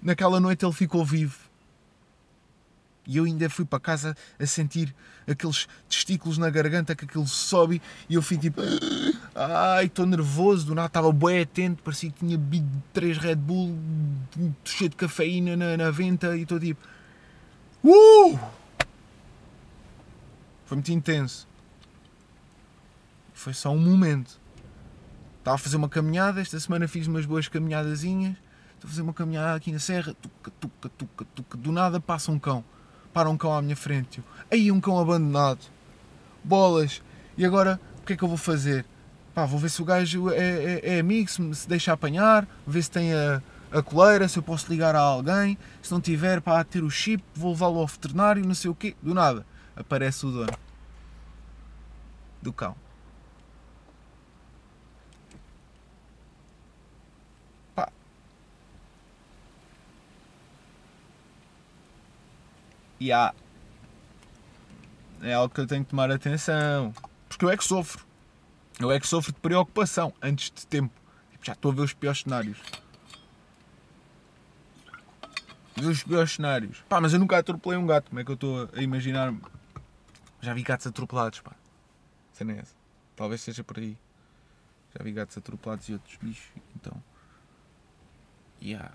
naquela 0.00 0.38
noite 0.38 0.64
ele 0.64 0.72
ficou 0.72 1.04
vivo. 1.04 1.38
E 3.06 3.16
eu 3.16 3.24
ainda 3.24 3.50
fui 3.50 3.64
para 3.64 3.80
casa 3.80 4.16
a 4.38 4.46
sentir 4.46 4.94
aqueles 5.26 5.66
testículos 5.88 6.38
na 6.38 6.48
garganta 6.48 6.94
que 6.94 7.04
aquilo 7.04 7.26
sobe 7.26 7.82
e 8.08 8.14
eu 8.14 8.22
fui 8.22 8.38
tipo. 8.38 8.62
Ai, 9.34 9.86
estou 9.86 10.06
nervoso, 10.06 10.66
do 10.66 10.74
nada 10.76 10.86
estava 10.86 11.12
bem 11.12 11.40
atento, 11.40 11.82
parecia 11.82 12.08
que 12.08 12.20
tinha 12.20 12.38
bebido 12.38 12.80
3 12.92 13.18
Red 13.18 13.34
Bull 13.34 13.76
cheio 14.64 14.88
de 14.88 14.94
cafeína 14.94 15.56
na, 15.56 15.76
na 15.76 15.90
venta 15.90 16.36
e 16.36 16.42
estou 16.42 16.60
tipo. 16.60 16.80
Uh! 17.82 18.38
Foi 20.64 20.76
muito 20.76 20.92
intenso. 20.92 21.48
Foi 23.32 23.52
só 23.52 23.70
um 23.70 23.78
momento. 23.78 24.40
Estava 25.40 25.56
a 25.56 25.58
fazer 25.58 25.76
uma 25.76 25.88
caminhada, 25.88 26.40
esta 26.40 26.58
semana 26.60 26.86
fiz 26.86 27.08
umas 27.08 27.26
boas 27.26 27.48
caminhadazinhas. 27.48 28.36
Estou 28.74 28.86
a 28.86 28.88
fazer 28.88 29.02
uma 29.02 29.12
caminhada 29.12 29.56
aqui 29.56 29.72
na 29.72 29.80
serra, 29.80 30.14
tuca, 30.14 30.52
tuca, 30.60 30.88
tuca, 30.90 31.24
tuca. 31.34 31.58
Do 31.58 31.72
nada 31.72 32.00
passa 32.00 32.30
um 32.30 32.38
cão 32.38 32.64
para 33.12 33.28
um 33.28 33.36
cão 33.36 33.52
à 33.52 33.60
minha 33.60 33.76
frente. 33.76 34.22
Aí 34.48 34.70
um 34.70 34.80
cão 34.80 34.98
abandonado. 34.98 35.60
Bolas. 36.42 37.02
E 37.36 37.44
agora 37.44 37.80
o 38.00 38.06
que 38.06 38.12
é 38.12 38.16
que 38.16 38.22
eu 38.22 38.28
vou 38.28 38.36
fazer? 38.36 38.86
Pá, 39.34 39.44
vou 39.46 39.58
ver 39.58 39.68
se 39.68 39.82
o 39.82 39.84
gajo 39.84 40.30
é, 40.30 40.36
é, 40.38 40.96
é 40.96 41.00
amigo, 41.00 41.28
se, 41.28 41.42
me, 41.42 41.54
se 41.54 41.68
deixa 41.68 41.92
apanhar, 41.92 42.46
ver 42.66 42.82
se 42.82 42.90
tem 42.90 43.12
a, 43.12 43.42
a 43.72 43.82
coleira, 43.82 44.28
se 44.28 44.38
eu 44.38 44.42
posso 44.42 44.70
ligar 44.70 44.94
a 44.94 45.00
alguém. 45.00 45.58
Se 45.82 45.90
não 45.90 46.00
tiver, 46.00 46.40
pá, 46.40 46.62
ter 46.62 46.84
o 46.84 46.90
chip, 46.90 47.22
vou 47.34 47.50
levá-lo 47.50 47.80
ao 47.80 47.86
veterinário, 47.86 48.46
não 48.46 48.54
sei 48.54 48.70
o 48.70 48.74
quê. 48.74 48.94
Do 49.02 49.12
nada, 49.12 49.44
aparece 49.76 50.24
o 50.24 50.30
dono 50.30 50.52
do 52.40 52.52
cão. 52.52 52.76
E 63.00 63.12
há. 63.12 63.34
É 65.20 65.34
algo 65.34 65.52
que 65.52 65.60
eu 65.60 65.66
tenho 65.66 65.84
que 65.84 65.90
tomar 65.90 66.10
atenção. 66.10 66.94
Porque 67.28 67.44
eu 67.44 67.50
é 67.50 67.56
que 67.56 67.64
sofro. 67.64 68.06
Eu 68.80 68.90
é 68.90 68.98
que 68.98 69.06
sofro 69.06 69.32
de 69.32 69.38
preocupação 69.38 70.12
antes 70.20 70.50
de 70.50 70.66
tempo. 70.66 70.92
Tipo, 71.30 71.46
já 71.46 71.52
estou 71.52 71.70
a 71.70 71.74
ver 71.74 71.82
os 71.82 71.92
piores 71.92 72.20
cenários. 72.20 72.58
Ver 75.76 75.86
os 75.86 76.02
piores 76.02 76.32
cenários. 76.32 76.84
Pá, 76.88 77.00
mas 77.00 77.12
eu 77.12 77.18
nunca 77.18 77.38
atropelei 77.38 77.78
um 77.78 77.86
gato. 77.86 78.08
Como 78.08 78.20
é 78.20 78.24
que 78.24 78.30
eu 78.30 78.34
estou 78.34 78.68
a 78.72 78.82
imaginar? 78.82 79.32
Já 80.40 80.52
vi 80.52 80.62
gatos 80.62 80.86
atropelados, 80.86 81.40
pá. 81.40 81.52
Cena 82.32 82.52
é 82.52 82.58
essa. 82.58 82.74
Talvez 83.16 83.40
seja 83.40 83.62
por 83.62 83.78
aí. 83.78 83.96
Já 84.96 85.04
vi 85.04 85.12
gatos 85.12 85.38
atropelados 85.38 85.88
e 85.88 85.92
outros 85.92 86.16
bichos. 86.20 86.50
Então. 86.76 87.00
Yeah. 88.60 88.92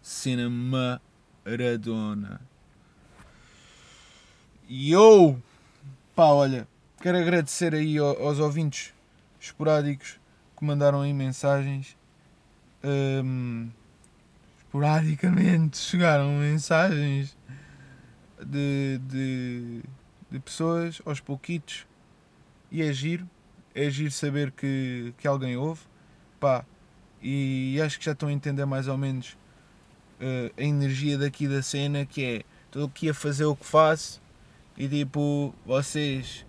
Cena 0.00 0.48
Maradona. 1.44 2.40
Eu, 4.68 5.40
pá, 6.14 6.26
olha, 6.26 6.66
quero 7.02 7.18
agradecer 7.18 7.74
aí 7.74 7.98
aos 7.98 8.38
ouvintes 8.38 8.94
esporádicos 9.40 10.20
que 10.56 10.64
mandaram 10.64 11.00
aí 11.00 11.12
mensagens. 11.12 11.96
Um, 12.84 13.70
esporadicamente 14.58 15.78
chegaram 15.82 16.38
mensagens 16.38 17.36
de, 18.40 19.00
de, 19.08 19.82
de 20.30 20.38
pessoas 20.38 21.02
aos 21.04 21.18
pouquitos 21.18 21.86
e 22.70 22.82
é 22.82 22.92
giro, 22.92 23.28
é 23.74 23.90
giro 23.90 24.12
saber 24.12 24.52
que, 24.52 25.12
que 25.18 25.26
alguém 25.26 25.56
ouve, 25.56 25.80
pá, 26.38 26.64
e 27.20 27.80
acho 27.84 27.98
que 27.98 28.04
já 28.04 28.12
estão 28.12 28.28
a 28.28 28.32
entender 28.32 28.64
mais 28.64 28.86
ou 28.86 28.96
menos 28.96 29.36
uh, 30.20 30.52
a 30.56 30.62
energia 30.62 31.18
daqui 31.18 31.48
da 31.48 31.62
cena 31.62 32.06
que 32.06 32.24
é 32.24 32.42
estou 32.66 32.86
aqui 32.86 33.10
a 33.10 33.14
fazer 33.14 33.44
o 33.44 33.56
que 33.56 33.66
faço 33.66 34.22
e 34.76 34.88
tipo, 34.88 35.54
vocês 35.66 36.46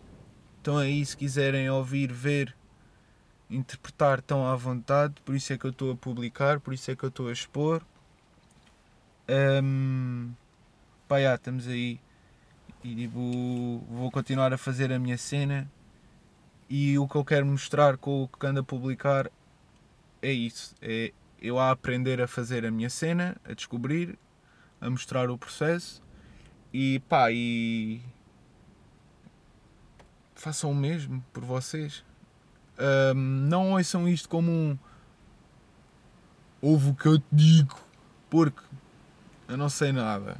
estão 0.64 0.78
aí 0.78 1.06
se 1.06 1.18
quiserem 1.18 1.70
ouvir, 1.70 2.10
ver, 2.10 2.56
interpretar, 3.50 4.20
estão 4.20 4.48
à 4.48 4.56
vontade. 4.56 5.16
Por 5.26 5.36
isso 5.36 5.52
é 5.52 5.58
que 5.58 5.66
eu 5.66 5.72
estou 5.72 5.92
a 5.92 5.96
publicar, 5.96 6.62
por 6.62 6.74
isso 6.74 6.90
é 6.90 6.96
que 6.96 7.04
eu 7.04 7.10
estou 7.10 7.28
a 7.28 7.34
expor. 7.34 7.82
Um, 9.28 10.32
pá, 11.06 11.20
já, 11.20 11.36
estamos 11.36 11.68
aí. 11.68 12.00
E 12.82 12.96
tipo, 12.96 13.84
vou 13.90 14.10
continuar 14.10 14.54
a 14.54 14.58
fazer 14.58 14.92
a 14.94 14.98
minha 14.98 15.18
cena. 15.18 15.70
E 16.70 16.98
o 16.98 17.08
que 17.10 17.16
eu 17.18 17.26
quero 17.26 17.46
mostrar 17.46 17.98
com 17.98 18.24
o 18.24 18.28
que 18.28 18.48
ando 18.48 18.62
a 18.62 18.64
publicar 18.64 19.30
é 20.22 20.32
isso. 20.32 20.74
É 20.82 21.12
eu 21.42 21.60
a 21.60 21.72
aprender 21.72 22.22
a 22.22 22.28
fazer 22.28 22.66
a 22.66 22.72
minha 22.72 22.90
cena, 22.90 23.36
a 23.44 23.54
descobrir, 23.54 24.18
a 24.80 24.90
mostrar 24.90 25.30
o 25.30 25.38
processo 25.38 26.02
e 26.72 27.00
pá, 27.10 27.30
e 27.34 28.02
façam 30.44 30.70
o 30.72 30.76
mesmo 30.76 31.24
por 31.32 31.46
vocês. 31.46 32.04
Um, 33.16 33.16
não 33.16 33.72
ouçam 33.72 34.10
isto 34.10 34.28
como 34.28 34.52
um 34.52 34.78
ouve 36.62 36.90
o 36.90 36.94
que 36.94 37.06
eu 37.06 37.18
te 37.18 37.26
digo, 37.32 37.78
porque 38.30 38.62
eu 39.48 39.56
não 39.56 39.70
sei 39.70 39.94
nada. 39.94 40.38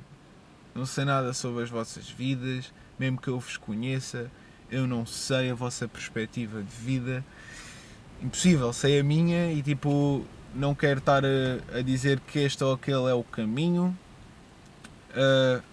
Não 0.76 0.86
sei 0.86 1.06
nada 1.06 1.32
sobre 1.34 1.64
as 1.64 1.70
vossas 1.70 2.10
vidas, 2.10 2.74
mesmo 3.00 3.18
que 3.18 3.30
eu 3.30 3.40
vos 3.40 3.56
conheça, 3.56 4.30
eu 4.70 4.86
não 4.88 5.06
sei 5.06 5.52
a 5.52 5.54
vossa 5.54 5.88
perspectiva 5.88 6.62
de 6.62 6.76
vida. 6.76 7.24
Impossível, 8.22 8.74
sei 8.74 9.00
a 9.00 9.04
minha 9.04 9.54
e 9.54 9.62
tipo, 9.62 10.26
não 10.54 10.76
quero 10.76 11.00
estar 11.00 11.24
a, 11.24 11.78
a 11.78 11.82
dizer 11.82 12.20
que 12.22 12.40
este 12.40 12.62
ou 12.64 12.74
aquele 12.74 13.10
é 13.10 13.14
o 13.14 13.24
caminho. 13.24 13.98
Uh, 15.12 15.64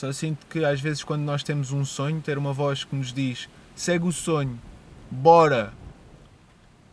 Só 0.00 0.10
sinto 0.14 0.46
que 0.46 0.64
às 0.64 0.80
vezes 0.80 1.04
quando 1.04 1.20
nós 1.24 1.42
temos 1.42 1.72
um 1.72 1.84
sonho, 1.84 2.22
ter 2.22 2.38
uma 2.38 2.54
voz 2.54 2.84
que 2.84 2.96
nos 2.96 3.12
diz 3.12 3.50
segue 3.76 4.06
o 4.06 4.12
sonho, 4.12 4.58
bora, 5.10 5.74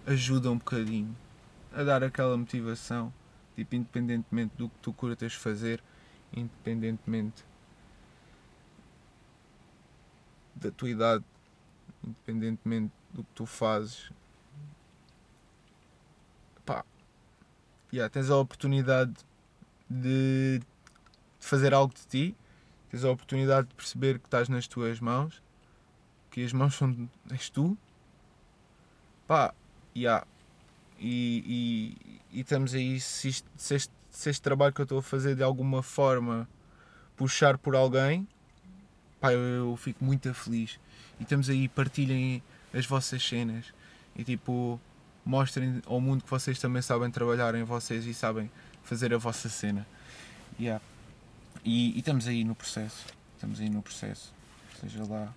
ajuda 0.05 0.51
um 0.51 0.57
bocadinho 0.57 1.15
a 1.71 1.83
dar 1.83 2.03
aquela 2.03 2.35
motivação, 2.35 3.13
tipo, 3.55 3.75
independentemente 3.75 4.57
do 4.57 4.67
que 4.67 4.75
tu 4.81 4.91
curtas 4.91 5.33
fazer, 5.33 5.81
independentemente 6.33 7.45
da 10.53 10.69
tua 10.69 10.89
idade, 10.89 11.23
independentemente 12.03 12.91
do 13.13 13.23
que 13.23 13.31
tu 13.33 13.45
fazes, 13.45 14.11
pá, 16.65 16.83
yeah, 17.93 18.11
tens 18.11 18.29
a 18.29 18.35
oportunidade 18.35 19.13
de 19.89 20.59
fazer 21.39 21.73
algo 21.73 21.93
de 21.93 22.05
ti, 22.05 22.37
tens 22.89 23.03
a 23.03 23.11
oportunidade 23.11 23.67
de 23.67 23.75
perceber 23.75 24.19
que 24.19 24.27
estás 24.27 24.49
nas 24.49 24.67
tuas 24.67 24.99
mãos, 24.99 25.41
que 26.31 26.43
as 26.43 26.53
mãos 26.53 26.75
são. 26.75 27.09
és 27.31 27.49
tu, 27.49 27.77
pá, 29.27 29.53
yeah. 29.95 30.25
e, 30.99 31.95
e, 32.31 32.37
e 32.37 32.41
estamos 32.41 32.73
aí, 32.73 32.99
se, 32.99 33.29
isto, 33.29 33.49
se, 33.57 33.75
este, 33.75 33.93
se 34.09 34.29
este 34.29 34.41
trabalho 34.41 34.73
que 34.73 34.81
eu 34.81 34.83
estou 34.83 34.99
a 34.99 35.03
fazer 35.03 35.35
de 35.35 35.43
alguma 35.43 35.83
forma 35.83 36.47
puxar 37.15 37.57
por 37.57 37.75
alguém, 37.75 38.27
pá, 39.19 39.33
eu, 39.33 39.39
eu 39.39 39.75
fico 39.77 40.03
muito 40.03 40.33
feliz. 40.33 40.79
E 41.19 41.23
estamos 41.23 41.49
aí, 41.49 41.67
partilhem 41.67 42.41
as 42.73 42.85
vossas 42.85 43.23
cenas 43.27 43.73
e 44.15 44.23
tipo, 44.23 44.79
mostrem 45.25 45.81
ao 45.85 45.99
mundo 45.99 46.23
que 46.23 46.29
vocês 46.29 46.59
também 46.59 46.81
sabem 46.81 47.09
trabalhar 47.11 47.53
em 47.55 47.63
vocês 47.63 48.05
e 48.05 48.13
sabem 48.13 48.49
fazer 48.83 49.13
a 49.13 49.17
vossa 49.17 49.49
cena. 49.49 49.85
Yeah. 50.59 50.81
E, 51.63 51.95
e 51.95 51.99
estamos 51.99 52.27
aí 52.27 52.43
no 52.43 52.55
processo. 52.55 53.05
Estamos 53.35 53.59
aí 53.59 53.69
no 53.69 53.81
processo. 53.81 54.33
Seja 54.79 55.03
lá 55.05 55.33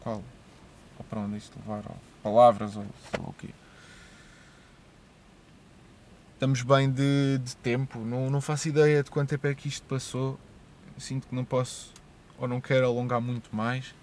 qual 0.00 0.22
ou 0.98 1.04
para 1.04 1.20
onde 1.20 1.38
isto 1.38 1.58
levar, 1.58 1.82
ou 1.88 1.96
palavras 2.22 2.76
ou 2.76 2.84
sei 3.10 3.20
o 3.20 3.32
quê. 3.32 3.48
Estamos 6.34 6.62
bem 6.62 6.90
de, 6.90 7.38
de 7.38 7.56
tempo, 7.56 7.98
não, 7.98 8.30
não 8.30 8.40
faço 8.40 8.68
ideia 8.68 9.02
de 9.02 9.10
quanto 9.10 9.30
tempo 9.30 9.46
é 9.46 9.54
que 9.54 9.68
isto 9.68 9.86
passou. 9.86 10.38
Sinto 10.98 11.28
que 11.28 11.34
não 11.34 11.44
posso 11.44 11.92
ou 12.38 12.48
não 12.48 12.60
quero 12.60 12.86
alongar 12.86 13.20
muito 13.20 13.54
mais. 13.54 13.94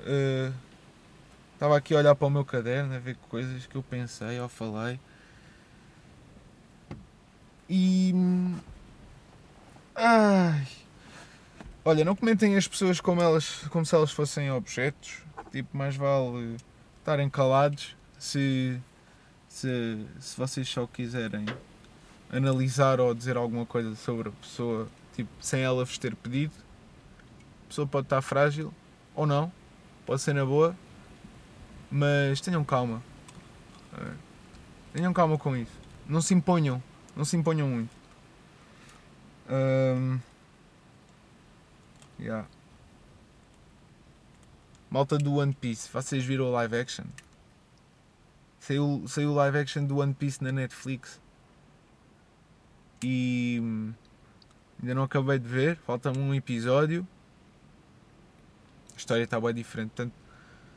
Uh, 0.00 0.54
estava 1.54 1.76
aqui 1.76 1.94
a 1.94 1.98
olhar 1.98 2.14
para 2.14 2.26
o 2.26 2.30
meu 2.30 2.44
caderno, 2.44 2.94
a 2.94 2.98
ver 2.98 3.16
coisas 3.28 3.66
que 3.66 3.76
eu 3.76 3.82
pensei 3.82 4.38
ou 4.40 4.48
falei. 4.48 5.00
E. 7.68 8.14
Ai. 9.94 10.66
Olha, 11.84 12.04
não 12.04 12.16
comentem 12.16 12.56
as 12.56 12.66
pessoas 12.66 13.00
como, 13.00 13.22
elas, 13.22 13.64
como 13.70 13.86
se 13.86 13.94
elas 13.94 14.10
fossem 14.10 14.50
objetos. 14.50 15.22
Tipo, 15.52 15.76
mais 15.76 15.96
vale 15.96 16.56
estarem 16.98 17.30
calados 17.30 17.96
se, 18.18 18.80
se, 19.48 20.04
se 20.18 20.36
vocês 20.36 20.68
só 20.68 20.86
quiserem 20.86 21.46
analisar 22.30 23.00
ou 23.00 23.14
dizer 23.14 23.36
alguma 23.36 23.64
coisa 23.64 23.94
sobre 23.94 24.28
a 24.28 24.32
pessoa, 24.32 24.88
tipo, 25.14 25.30
sem 25.40 25.62
ela 25.62 25.84
vos 25.84 25.96
ter 25.98 26.14
pedido. 26.16 26.52
A 27.64 27.68
pessoa 27.68 27.86
pode 27.86 28.06
estar 28.06 28.20
frágil 28.22 28.72
ou 29.14 29.26
não, 29.26 29.52
pode 30.04 30.20
ser 30.20 30.34
na 30.34 30.44
boa, 30.44 30.76
mas 31.90 32.40
tenham 32.40 32.64
calma. 32.64 33.02
É. 33.96 34.12
Tenham 34.92 35.12
calma 35.12 35.38
com 35.38 35.56
isso. 35.56 35.72
Não 36.06 36.20
se 36.20 36.34
imponham. 36.34 36.82
Não 37.16 37.24
se 37.24 37.36
imponham 37.36 37.66
muito. 37.66 37.90
Um, 39.48 40.20
yeah. 42.20 42.46
Malta 44.90 45.16
do 45.16 45.36
One 45.36 45.54
Piece, 45.54 45.88
vocês 45.90 46.22
viram 46.24 46.44
o 46.46 46.52
live 46.52 46.76
action? 46.76 47.06
Saiu, 48.60 49.04
saiu 49.08 49.30
o 49.30 49.34
live 49.34 49.58
action 49.58 49.84
do 49.84 49.98
One 49.98 50.12
Piece 50.12 50.42
na 50.44 50.52
Netflix 50.52 51.20
e 53.02 53.58
hum, 53.62 53.94
ainda 54.80 54.94
não 54.94 55.02
acabei 55.02 55.38
de 55.38 55.48
ver, 55.48 55.76
falta-me 55.78 56.18
um 56.18 56.34
episódio. 56.34 57.06
A 58.94 58.96
história 58.96 59.22
está 59.24 59.40
bem 59.40 59.54
diferente. 59.54 59.90
Portanto, 59.90 60.14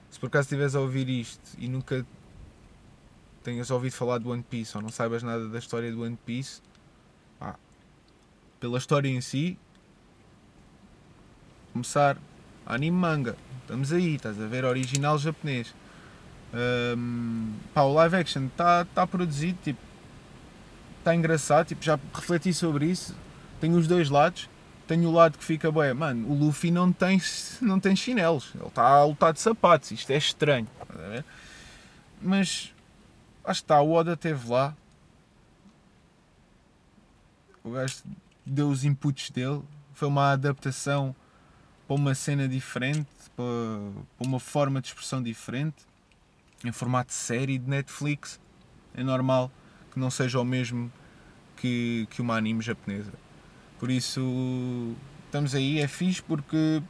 se 0.10 0.20
por 0.20 0.28
acaso 0.28 0.46
estiveres 0.46 0.76
a 0.76 0.80
ouvir 0.80 1.10
isto 1.10 1.56
e 1.58 1.68
nunca 1.68 2.06
tenhas 3.44 3.72
ouvido 3.72 3.94
falar 3.94 4.18
do 4.18 4.30
One 4.30 4.44
Piece 4.44 4.76
ou 4.76 4.82
não 4.82 4.90
saibas 4.90 5.24
nada 5.24 5.48
da 5.48 5.60
história 5.60 5.92
do 5.92 6.04
One 6.04 6.18
Piece, 6.26 6.62
pá, 7.40 7.56
pela 8.60 8.78
história 8.78 9.10
em 9.10 9.22
si, 9.22 9.58
começar 11.74 12.18
anime 12.66 12.96
manga. 12.96 13.36
Estamos 13.62 13.94
aí, 13.94 14.16
estás 14.16 14.40
a 14.42 14.48
ver, 14.48 14.66
original 14.66 15.18
japonês. 15.18 15.74
Um, 16.98 17.54
pá, 17.74 17.82
o 17.84 17.94
live 17.94 18.16
action 18.16 18.48
está 18.48 18.86
tá 18.86 19.06
produzido, 19.06 19.58
tipo, 19.64 19.80
está 21.00 21.16
engraçado, 21.16 21.68
tipo, 21.68 21.84
já 21.84 22.00
refleti 22.14 22.54
sobre 22.54 22.86
isso. 22.86 23.16
Tenho 23.60 23.78
os 23.78 23.88
dois 23.88 24.10
lados. 24.10 24.50
Tenho 24.88 25.08
o 25.08 25.12
lado 25.12 25.38
que 25.38 25.44
fica 25.44 25.72
bem, 25.72 25.94
mano, 25.94 26.28
o 26.28 26.34
Luffy 26.34 26.72
não 26.72 26.92
tem, 26.92 27.22
não 27.62 27.80
tem 27.80 27.96
chinelos, 27.96 28.54
ele 28.56 28.66
está 28.66 28.82
a 28.82 29.06
lutar 29.06 29.32
de 29.32 29.40
sapatos, 29.40 29.92
isto 29.92 30.10
é 30.10 30.18
estranho. 30.18 30.68
Mas 32.20 32.74
acho 33.50 33.62
que 33.62 33.66
está, 33.66 33.82
o 33.82 33.92
Oda 33.92 34.14
esteve 34.14 34.50
lá. 34.50 34.76
O 37.64 37.72
gajo 37.72 38.04
deu 38.46 38.70
os 38.70 38.84
inputs 38.84 39.30
dele. 39.32 39.62
Foi 39.94 40.08
uma 40.08 40.32
adaptação 40.32 41.16
para 41.88 41.96
uma 41.96 42.14
cena 42.14 42.48
diferente, 42.48 43.10
para, 43.36 43.46
uma 44.20 44.40
forma 44.40 44.80
de 44.80 44.90
expressão 44.90 45.22
diferente, 45.22 45.78
em 46.64 46.72
formato 46.72 47.10
de 47.10 47.16
série 47.16 47.58
de 47.58 47.68
Netflix. 47.68 48.40
É 48.94 49.04
normal 49.04 49.52
que 49.92 50.00
não 50.00 50.10
seja 50.12 50.40
o 50.40 50.46
mesmo 50.46 50.92
que, 51.58 52.08
que 52.12 52.22
uma 52.22 52.36
anime 52.36 52.62
japonesa. 52.62 53.12
Por 53.80 53.90
isso, 53.90 54.96
estamos 55.26 55.56
aí, 55.56 55.80
é 55.80 55.88
fixe 55.88 56.22
porque 56.22 56.82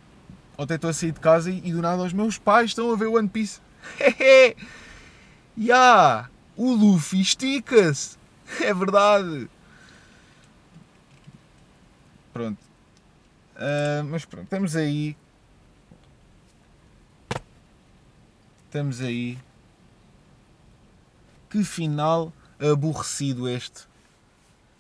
ontem 0.57 0.75
estou 0.75 0.89
a 0.89 0.93
sair 0.93 1.11
de 1.11 1.19
casa 1.19 1.49
e, 1.49 1.61
e 1.65 1.71
do 1.71 1.81
nada 1.81 2.03
os 2.03 2.13
meus 2.13 2.37
pais 2.37 2.71
estão 2.71 2.91
a 2.91 2.95
ver 2.95 3.07
One 3.07 3.29
Piece. 3.29 3.61
Hehe! 3.99 4.55
yeah, 5.57 6.29
o 6.59 6.73
Luffy 6.73 7.21
estica-se! 7.21 8.19
É 8.61 8.73
verdade! 8.73 9.49
Pronto. 12.33 12.59
Uh, 13.55 14.03
mas 14.05 14.25
pronto, 14.25 14.43
estamos 14.43 14.75
aí. 14.75 15.15
Estamos 18.65 19.01
aí. 19.01 19.37
Que 21.49 21.63
final 21.63 22.33
aborrecido 22.59 23.47
este. 23.47 23.87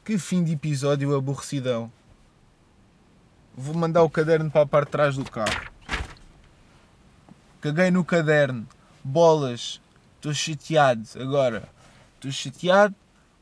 Que 0.03 0.17
fim 0.17 0.43
de 0.43 0.53
episódio 0.53 1.15
aborrecidão. 1.15 1.91
Vou 3.55 3.75
mandar 3.75 4.03
o 4.03 4.09
caderno 4.09 4.49
para 4.51 4.61
a 4.63 4.65
parte 4.65 4.87
de 4.87 4.91
trás 4.91 5.15
do 5.15 5.29
carro. 5.29 5.71
Caguei 7.61 7.91
no 7.91 8.03
caderno. 8.03 8.67
Bolas. 9.03 9.79
Estou 10.19 10.33
chateado 10.33 11.07
agora. 11.17 11.69
Estou 12.15 12.29
chateado 12.29 12.93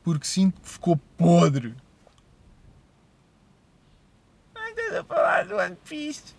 porque 0.04 0.24
sinto 0.24 0.60
que 0.60 0.68
ficou 0.68 0.96
podre. 1.16 1.74
Ai, 4.54 4.70
estás 4.70 4.94
a 4.94 5.04
falar 5.04 5.44
do 5.46 5.56
One 5.56 5.76
Piece. 5.88 6.36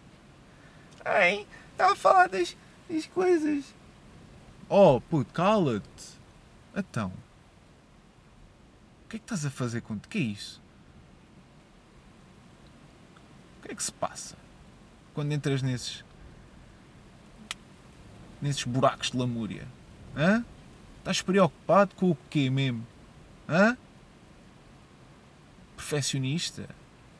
Ai, 1.03 1.45
estava 1.73 1.91
a 1.91 1.95
falar 1.97 2.29
das, 2.29 2.55
das 2.89 3.05
coisas. 3.07 3.65
Oh, 4.69 5.01
puto, 5.01 5.33
cala-te. 5.33 6.17
Então. 6.73 7.11
O 9.03 9.09
que 9.09 9.17
é 9.17 9.19
que 9.19 9.25
estás 9.25 9.45
a 9.45 9.49
fazer 9.49 9.81
com... 9.81 9.95
O 9.95 9.99
que 9.99 10.19
é 10.19 10.21
isso? 10.21 10.61
O 13.57 13.63
que 13.63 13.73
é 13.73 13.75
que 13.75 13.83
se 13.83 13.91
passa? 13.91 14.37
Quando 15.13 15.33
entras 15.33 15.61
nesses... 15.61 16.05
Nesses 18.41 18.63
buracos 18.63 19.11
de 19.11 19.17
lamúria. 19.17 19.67
Hã? 20.19 20.43
Estás 20.97 21.21
preocupado 21.21 21.95
com 21.95 22.11
o 22.11 22.17
quê 22.29 22.49
mesmo? 22.49 22.85
Hã? 23.47 23.77
Perfeccionista? 25.77 26.67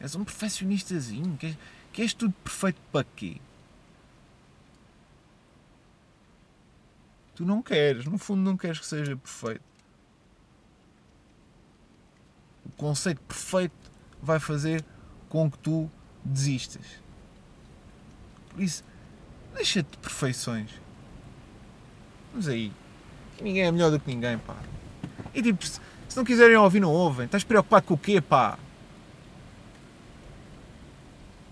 És 0.01 0.15
um 0.15 0.25
perfeccionistazinho? 0.25 1.37
Queres, 1.37 1.57
queres 1.93 2.13
tudo 2.13 2.33
perfeito 2.43 2.81
para 2.91 3.05
quê? 3.15 3.37
Tu 7.35 7.45
não 7.45 7.61
queres, 7.61 8.03
no 8.03 8.17
fundo 8.17 8.41
não 8.41 8.57
queres 8.57 8.79
que 8.79 8.85
seja 8.85 9.15
perfeito. 9.15 9.63
O 12.65 12.71
conceito 12.71 13.21
perfeito 13.21 13.91
vai 14.21 14.41
fazer 14.41 14.83
com 15.29 15.49
que 15.49 15.57
tu 15.59 15.89
desistas. 16.21 16.85
Por 18.49 18.61
isso, 18.61 18.83
deixa-te 19.55 19.89
de 19.89 19.97
perfeições. 19.99 20.69
Vamos 22.33 22.49
aí. 22.49 22.73
Ninguém 23.41 23.63
é 23.63 23.71
melhor 23.71 23.91
do 23.91 23.99
que 23.99 24.13
ninguém, 24.13 24.37
pá. 24.37 24.55
E 25.33 25.41
tipo, 25.41 25.65
se 25.65 25.79
não 26.15 26.23
quiserem 26.23 26.55
ouvir, 26.57 26.79
não 26.79 26.91
ouvem. 26.91 27.25
Estás 27.25 27.43
preocupado 27.43 27.85
com 27.85 27.93
o 27.93 27.97
quê, 27.97 28.19
pá? 28.19 28.57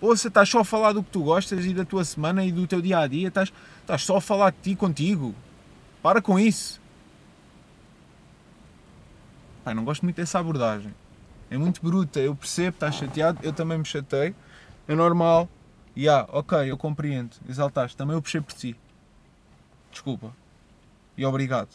Ou 0.00 0.16
se 0.16 0.28
estás 0.28 0.48
só 0.48 0.60
a 0.60 0.64
falar 0.64 0.92
do 0.92 1.02
que 1.02 1.10
tu 1.10 1.22
gostas 1.22 1.64
e 1.64 1.74
da 1.74 1.84
tua 1.84 2.04
semana 2.04 2.44
e 2.44 2.52
do 2.52 2.66
teu 2.66 2.80
dia 2.80 2.98
a 2.98 3.06
dia, 3.06 3.28
estás, 3.28 3.52
estás 3.80 4.02
só 4.02 4.16
a 4.16 4.20
falar 4.20 4.50
de 4.50 4.58
ti 4.58 4.76
contigo. 4.76 5.34
Para 6.02 6.22
com 6.22 6.38
isso. 6.38 6.80
Pai, 9.64 9.74
não 9.74 9.84
gosto 9.84 10.02
muito 10.02 10.16
dessa 10.16 10.38
abordagem. 10.38 10.94
É 11.50 11.58
muito 11.58 11.82
bruta, 11.82 12.20
eu 12.20 12.34
percebo, 12.34 12.76
estás 12.76 12.94
chateado, 12.94 13.40
eu 13.42 13.52
também 13.52 13.78
me 13.78 13.84
chatei. 13.84 14.34
É 14.86 14.94
normal. 14.94 15.48
E 15.96 16.02
yeah, 16.02 16.28
ok, 16.32 16.70
eu 16.70 16.76
compreendo. 16.76 17.36
Exaltaste. 17.48 17.96
Também 17.96 18.14
eu 18.14 18.22
puxei 18.22 18.40
por 18.40 18.52
ti. 18.52 18.76
Desculpa. 19.90 20.32
E 21.18 21.26
obrigado. 21.26 21.68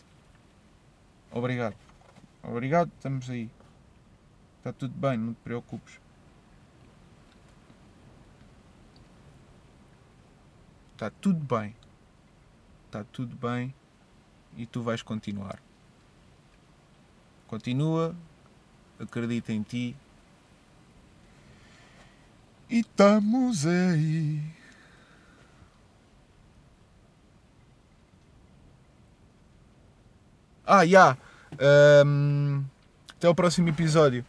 Obrigado. 1.29 1.75
Obrigado, 2.41 2.89
estamos 2.95 3.29
aí. 3.29 3.49
Está 4.57 4.71
tudo 4.71 4.93
bem, 4.95 5.17
não 5.17 5.33
te 5.33 5.41
preocupes. 5.43 5.99
Está 10.93 11.09
tudo 11.09 11.43
bem. 11.43 11.75
Está 12.85 13.03
tudo 13.03 13.35
bem. 13.35 13.75
E 14.55 14.65
tu 14.65 14.81
vais 14.81 15.01
continuar. 15.01 15.61
Continua. 17.45 18.15
Acredita 18.97 19.51
em 19.51 19.61
ti. 19.61 19.93
E 22.69 22.79
estamos 22.79 23.65
aí. 23.65 24.62
Ah, 30.65 30.85
já. 30.85 31.17
Um, 32.05 32.63
até 33.17 33.29
o 33.29 33.35
próximo 33.35 33.69
episódio. 33.69 34.25